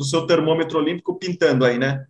[0.04, 2.06] seu termômetro olímpico pintando aí, né?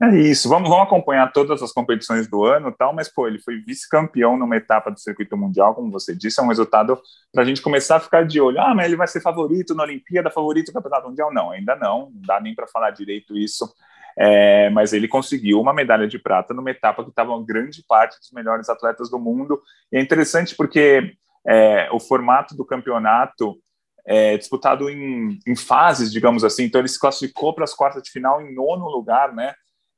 [0.00, 3.58] É isso, vamos, vamos acompanhar todas as competições do ano tal, mas pô, ele foi
[3.60, 7.00] vice-campeão numa etapa do circuito mundial, como você disse, é um resultado
[7.32, 8.60] para a gente começar a ficar de olho.
[8.60, 11.32] Ah, mas ele vai ser favorito na Olimpíada, favorito no Campeonato Mundial?
[11.32, 13.72] Não, ainda não, não dá nem para falar direito isso.
[14.18, 18.30] É, mas ele conseguiu uma medalha de prata numa etapa que estava grande parte dos
[18.32, 19.60] melhores atletas do mundo.
[19.90, 21.14] E é interessante porque
[21.46, 23.56] é, o formato do campeonato
[24.04, 26.64] é disputado em, em fases, digamos assim.
[26.64, 29.54] Então ele se classificou para as quartas de final em nono lugar, né?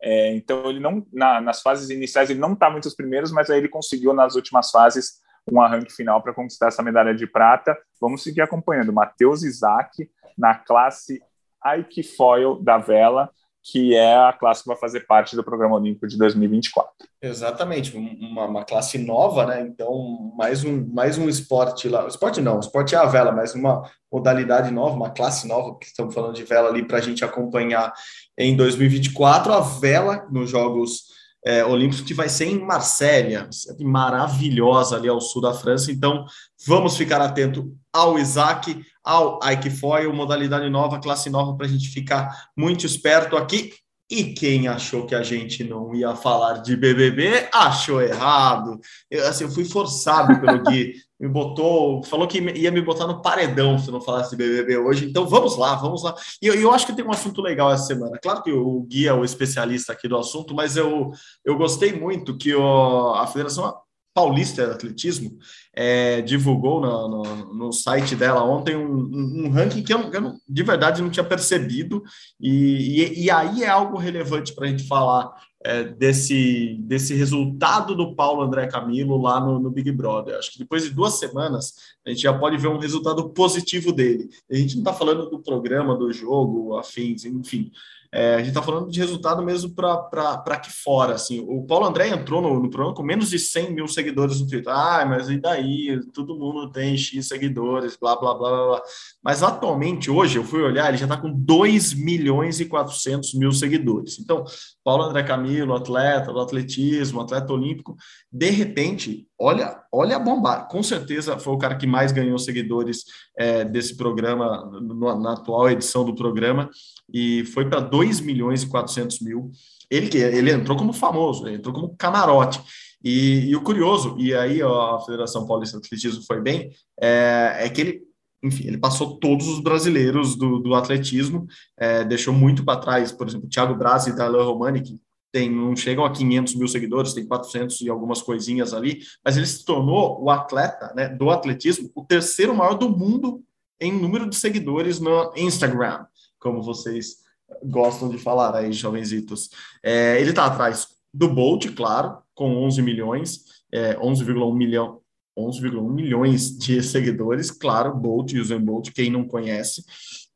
[0.06, 3.48] É, então ele não na, nas fases iniciais ele não estava entre os primeiros, mas
[3.48, 7.74] aí ele conseguiu nas últimas fases um arranque final para conquistar essa medalha de prata.
[7.98, 11.22] Vamos seguir acompanhando Matheus Isaac na classe
[11.64, 13.30] Ike Foil da vela
[13.66, 16.92] que é a classe que vai fazer parte do Programa Olímpico de 2024.
[17.22, 19.62] Exatamente, uma, uma, classe nova, né?
[19.62, 22.06] Então, mais um, mais um esporte lá.
[22.06, 26.14] Esporte não, esporte é a vela, mas uma modalidade nova, uma classe nova, que estamos
[26.14, 27.90] falando de vela ali para a gente acompanhar
[28.38, 29.52] em 2024.
[29.52, 31.14] A vela nos Jogos
[31.44, 33.48] é, Olímpicos, que vai ser em Marsella,
[33.80, 35.92] maravilhosa ali ao sul da França.
[35.92, 36.24] Então,
[36.66, 41.90] vamos ficar atento ao Isaac, ao Ike Foil, modalidade nova, classe nova, para a gente
[41.90, 43.72] ficar muito esperto aqui.
[44.10, 48.78] E quem achou que a gente não ia falar de BBB, achou errado.
[49.10, 53.22] Eu, assim, eu fui forçado pelo Gui, me botou, falou que ia me botar no
[53.22, 55.06] paredão se não falasse de BBB hoje.
[55.06, 56.14] Então vamos lá, vamos lá.
[56.42, 58.18] E eu, eu acho que tem um assunto legal essa semana.
[58.22, 61.10] Claro que o Gui é o especialista aqui do assunto, mas eu,
[61.44, 63.83] eu gostei muito que o, a Federação
[64.14, 65.36] Paulista de Atletismo
[65.74, 70.34] é, divulgou no, no, no, site dela ontem um, um, um ranking que eu, eu,
[70.48, 72.00] de verdade não tinha percebido,
[72.40, 75.34] e, e, e aí é algo relevante para a gente falar
[75.64, 80.36] é, desse, desse resultado do Paulo André Camilo lá no, no, Big Brother.
[80.36, 81.74] Acho que depois de duas semanas
[82.06, 84.28] a gente já pode ver um resultado positivo dele.
[84.48, 87.72] A gente não está falando do programa, do jogo, afins, enfim.
[88.16, 91.14] É, a gente está falando de resultado mesmo para aqui fora.
[91.14, 91.44] Assim.
[91.48, 94.72] O Paulo André entrou no, no, programa com menos de 100 mil seguidores no Twitter.
[94.72, 96.00] Ah, mas e daí?
[96.12, 98.82] Todo mundo tem X seguidores, blá, blá, blá, blá.
[99.20, 103.50] Mas atualmente, hoje, eu fui olhar, ele já está com 2 milhões e 400 mil
[103.50, 104.20] seguidores.
[104.20, 104.44] Então,
[104.84, 107.96] Paulo André Camilo, atleta do atletismo, atleta olímpico,
[108.30, 110.62] de repente, olha, olha a bomba.
[110.64, 113.04] Com certeza foi o cara que mais ganhou seguidores
[113.36, 116.70] é, desse programa, no, na atual edição do programa
[117.12, 119.50] e foi para 2 milhões e 400 mil.
[119.90, 122.60] Ele, ele entrou como famoso, entrou como camarote.
[123.02, 127.56] E, e o curioso, e aí ó, a Federação Paulista de Atletismo foi bem, é,
[127.58, 128.14] é que ele
[128.44, 131.46] enfim, ele passou todos os brasileiros do, do atletismo,
[131.78, 135.00] é, deixou muito para trás, por exemplo, Thiago Braz e Darlan Romani, que
[135.34, 139.46] tem, não chegam a 500 mil seguidores, tem 400 e algumas coisinhas ali, mas ele
[139.46, 143.42] se tornou o atleta né, do atletismo, o terceiro maior do mundo
[143.80, 146.06] em número de seguidores no Instagram
[146.44, 147.16] como vocês
[147.64, 149.48] gostam de falar aí, jovenzitos.
[149.82, 155.00] É, ele está atrás do Bolt, claro, com 11 milhões, é, 11,1 milhão,
[155.36, 159.82] 11,1 milhões de seguidores, claro, Bolt, Usain Bolt, quem não conhece.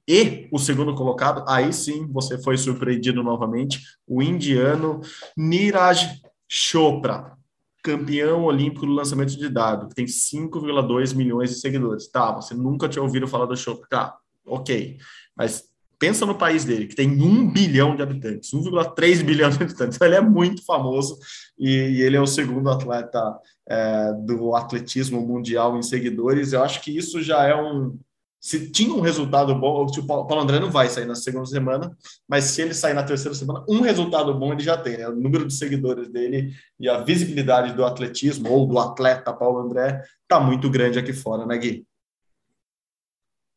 [0.09, 5.03] E o segundo colocado, aí sim você foi surpreendido novamente, o indiano
[5.37, 7.37] Niraj Chopra,
[7.85, 12.09] campeão olímpico do lançamento de dado, que tem 5,2 milhões de seguidores.
[12.09, 14.97] Tá, você nunca tinha ouvido falar do Chopra, tá, ok.
[15.37, 20.01] Mas pensa no país dele, que tem um bilhão de habitantes, 1,3 bilhão de habitantes.
[20.01, 21.19] Ele é muito famoso
[21.59, 23.21] e, e ele é o segundo atleta
[23.69, 26.53] é, do atletismo mundial em seguidores.
[26.53, 27.99] Eu acho que isso já é um.
[28.41, 31.97] Se tinha um resultado bom, o Paulo André não vai sair na segunda semana,
[32.28, 35.09] mas se ele sair na terceira semana, um resultado bom ele já tem, né?
[35.09, 40.03] O número de seguidores dele e a visibilidade do atletismo ou do atleta Paulo André
[40.22, 41.84] está muito grande aqui fora, né, Gui?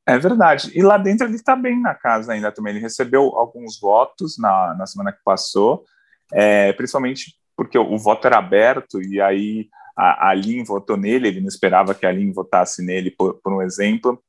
[0.07, 0.71] É verdade.
[0.73, 2.73] E lá dentro ele está bem na casa ainda também.
[2.73, 5.85] Ele recebeu alguns votos na, na semana que passou,
[6.33, 11.27] é, principalmente porque o, o, voto era aberto e aí a, a Lin votou nele.
[11.27, 14.21] Ele não esperava que a Lin votasse nele, por, por um exemplo.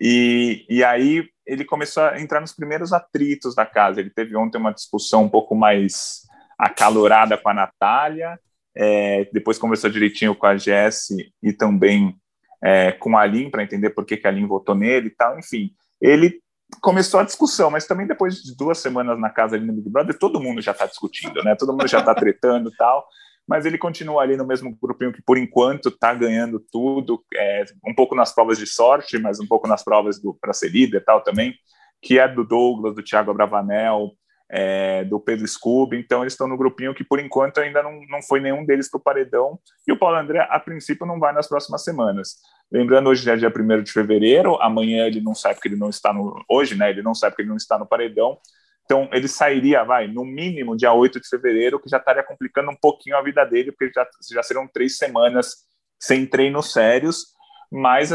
[0.00, 4.00] E, e aí ele começou a entrar nos primeiros atritos da casa.
[4.00, 6.22] Ele teve ontem uma discussão um pouco mais
[6.58, 8.38] acalorada com a Natália,
[8.76, 12.16] é, depois conversou direitinho com a Jessie e também
[12.62, 15.38] é, com a Aline para entender por que, que a Aline votou nele e tal,
[15.38, 15.70] enfim.
[16.00, 16.40] Ele
[16.80, 20.18] começou a discussão, mas também depois de duas semanas na casa ali no Big Brother,
[20.18, 21.54] todo mundo já está discutindo, né?
[21.54, 23.06] Todo mundo já está tretando e tal.
[23.46, 27.94] Mas ele continua ali no mesmo grupinho que por enquanto está ganhando tudo, é, um
[27.94, 31.54] pouco nas provas de sorte, mas um pouco nas provas para ser líder tal também,
[32.00, 34.12] que é do Douglas, do Thiago Abravanel,
[34.50, 38.22] é, do Pedro Scooby, então eles estão no grupinho que por enquanto ainda não, não
[38.22, 41.48] foi nenhum deles para o paredão, e o Paulo André a princípio não vai nas
[41.48, 42.36] próximas semanas.
[42.70, 46.12] Lembrando, hoje é dia 1 de fevereiro, amanhã ele não sabe que ele não está
[46.12, 46.42] no.
[46.48, 46.90] Hoje, né?
[46.90, 48.38] Ele não sabe que ele não está no paredão.
[48.84, 52.76] Então, ele sairia, vai, no mínimo, dia 8 de fevereiro, que já estaria complicando um
[52.76, 55.64] pouquinho a vida dele, porque já, já serão três semanas
[55.98, 57.34] sem treinos sérios.
[57.72, 58.10] Mas,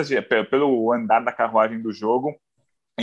[0.49, 2.35] pelo andar da carruagem do jogo,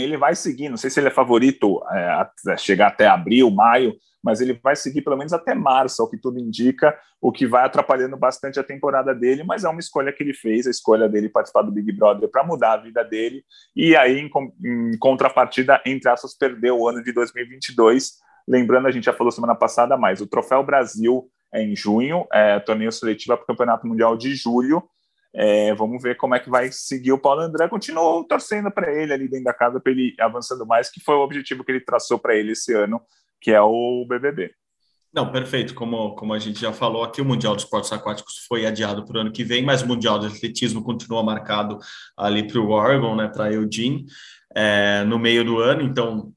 [0.03, 0.69] ele vai seguir.
[0.69, 2.07] Não sei se ele é favorito é,
[2.51, 6.17] a chegar até abril, maio, mas ele vai seguir pelo menos até março, ao que
[6.17, 10.21] tudo indica, o que vai atrapalhando bastante a temporada dele, mas é uma escolha que
[10.21, 13.43] ele fez, a escolha dele participar do Big Brother para mudar a vida dele,
[13.75, 14.29] e aí, em,
[14.65, 18.13] em contrapartida, entre aspas, perdeu o ano de 2022.
[18.47, 22.59] Lembrando, a gente já falou semana passada, mas o Troféu Brasil é em junho, é
[22.59, 24.83] torneio seletivo para o Campeonato Mundial de julho,
[25.39, 27.67] é, vamos ver como é que vai seguir o Paulo André.
[27.67, 31.21] Continuou torcendo para ele ali dentro da casa, para ele avançando mais, que foi o
[31.21, 32.99] objetivo que ele traçou para ele esse ano,
[33.39, 34.51] que é o BBB.
[35.13, 35.75] Não, perfeito.
[35.75, 39.17] Como, como a gente já falou aqui, o Mundial de Esportes Aquáticos foi adiado para
[39.17, 41.77] o ano que vem, mas o Mundial de Atletismo continua marcado
[42.17, 44.05] ali para o Oregon, né, para Eugene,
[44.55, 45.83] é, no meio do ano.
[45.83, 46.33] Então,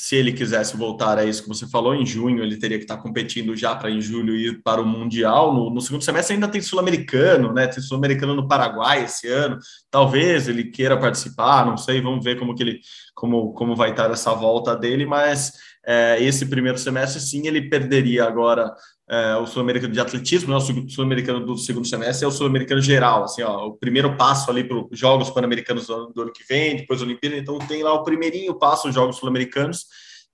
[0.00, 2.96] se ele quisesse voltar a isso que você falou, em junho ele teria que estar
[2.96, 5.52] competindo já para em julho ir para o Mundial.
[5.52, 7.66] No, no segundo semestre ainda tem Sul-Americano, né?
[7.66, 9.58] Tem Sul-Americano no Paraguai esse ano.
[9.90, 12.80] Talvez ele queira participar, não sei, vamos ver como que ele
[13.14, 15.52] como, como vai estar essa volta dele, mas
[15.86, 18.72] é, esse primeiro semestre sim ele perderia agora
[19.10, 23.24] é, o sul-americano de atletismo, né, o sul-americano do segundo semestre é o sul-americano geral,
[23.24, 26.76] assim, ó, o primeiro passo ali para os Jogos Pan-Americanos do, do, ano que vem,
[26.76, 29.86] depois a Olimpíada, então tem lá o primeirinho passo, os Jogos Sul-Americanos,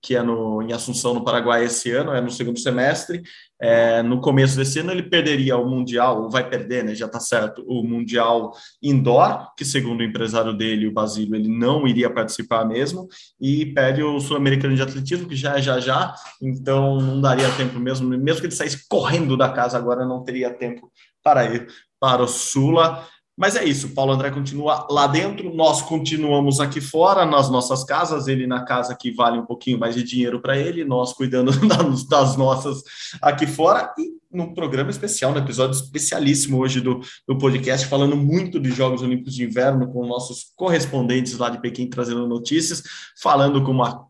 [0.07, 3.21] que é no, em Assunção, no Paraguai, esse ano, é no segundo semestre.
[3.59, 6.95] É, no começo desse ano, ele perderia o Mundial, ou vai perder, né?
[6.95, 11.85] Já está certo, o Mundial Indoor, que segundo o empresário dele, o Basílio, ele não
[11.85, 17.01] iria participar mesmo, e perde o Sul-Americano de Atletismo, que já é já já, então
[17.01, 20.89] não daria tempo mesmo, mesmo que ele saísse correndo da casa agora, não teria tempo
[21.21, 21.67] para ir
[21.99, 23.05] para o Sula.
[23.37, 28.27] Mas é isso, Paulo André continua lá dentro, nós continuamos aqui fora, nas nossas casas,
[28.27, 31.51] ele na casa que vale um pouquinho mais de dinheiro para ele, nós cuidando
[32.09, 32.81] das nossas
[33.21, 38.59] aqui fora, e num programa especial, no episódio especialíssimo hoje do, do podcast, falando muito
[38.59, 42.81] de Jogos Olímpicos de Inverno, com nossos correspondentes lá de Pequim trazendo notícias,
[43.21, 44.07] falando com uma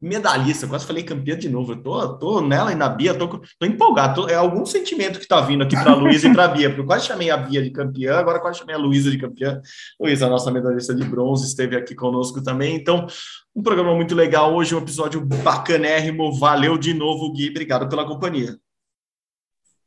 [0.00, 1.72] medalhista, quase falei campeã de novo.
[1.72, 4.22] Eu tô, tô nela e na Bia, tô, tô empolgado.
[4.22, 6.86] Tô, é algum sentimento que tá vindo aqui para Luísa e para Bia, porque eu
[6.86, 9.60] quase chamei a Bia de campeã, agora quase chamei a Luísa de campeã.
[10.00, 12.74] Luísa, nossa medalhista de bronze, esteve aqui conosco também.
[12.74, 13.06] Então,
[13.54, 16.32] um programa muito legal hoje, um episódio bacanérrimo.
[16.38, 17.50] Valeu de novo, Gui.
[17.50, 18.56] Obrigado pela companhia.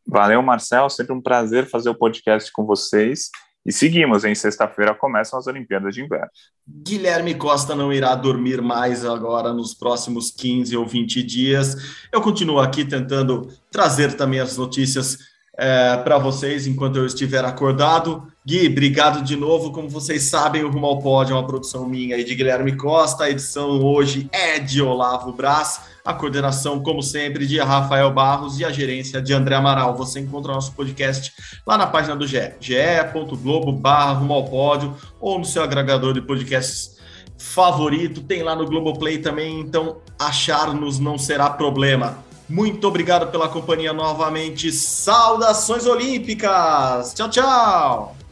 [0.05, 0.89] Valeu, Marcel.
[0.89, 3.29] Sempre um prazer fazer o podcast com vocês.
[3.65, 6.27] E seguimos, em sexta-feira começam as Olimpíadas de Inverno.
[6.67, 11.75] Guilherme Costa não irá dormir mais agora nos próximos 15 ou 20 dias.
[12.11, 15.17] Eu continuo aqui tentando trazer também as notícias
[15.57, 18.27] é, para vocês enquanto eu estiver acordado.
[18.45, 19.71] Gui, obrigado de novo.
[19.71, 23.23] Como vocês sabem, o Rumo ao Pódio é uma produção minha e de Guilherme Costa.
[23.23, 28.65] A edição hoje é de Olavo Braz a coordenação, como sempre, de Rafael Barros e
[28.65, 29.95] a gerência de André Amaral.
[29.95, 31.31] Você encontra nosso podcast
[31.65, 36.97] lá na página do GE, ge.globo barra pódio, ou no seu agregador de podcasts
[37.37, 42.17] favorito, tem lá no Globoplay também, então achar-nos não será problema.
[42.47, 44.71] Muito obrigado pela companhia novamente.
[44.71, 47.13] Saudações olímpicas!
[47.13, 48.22] Tchau, tchau!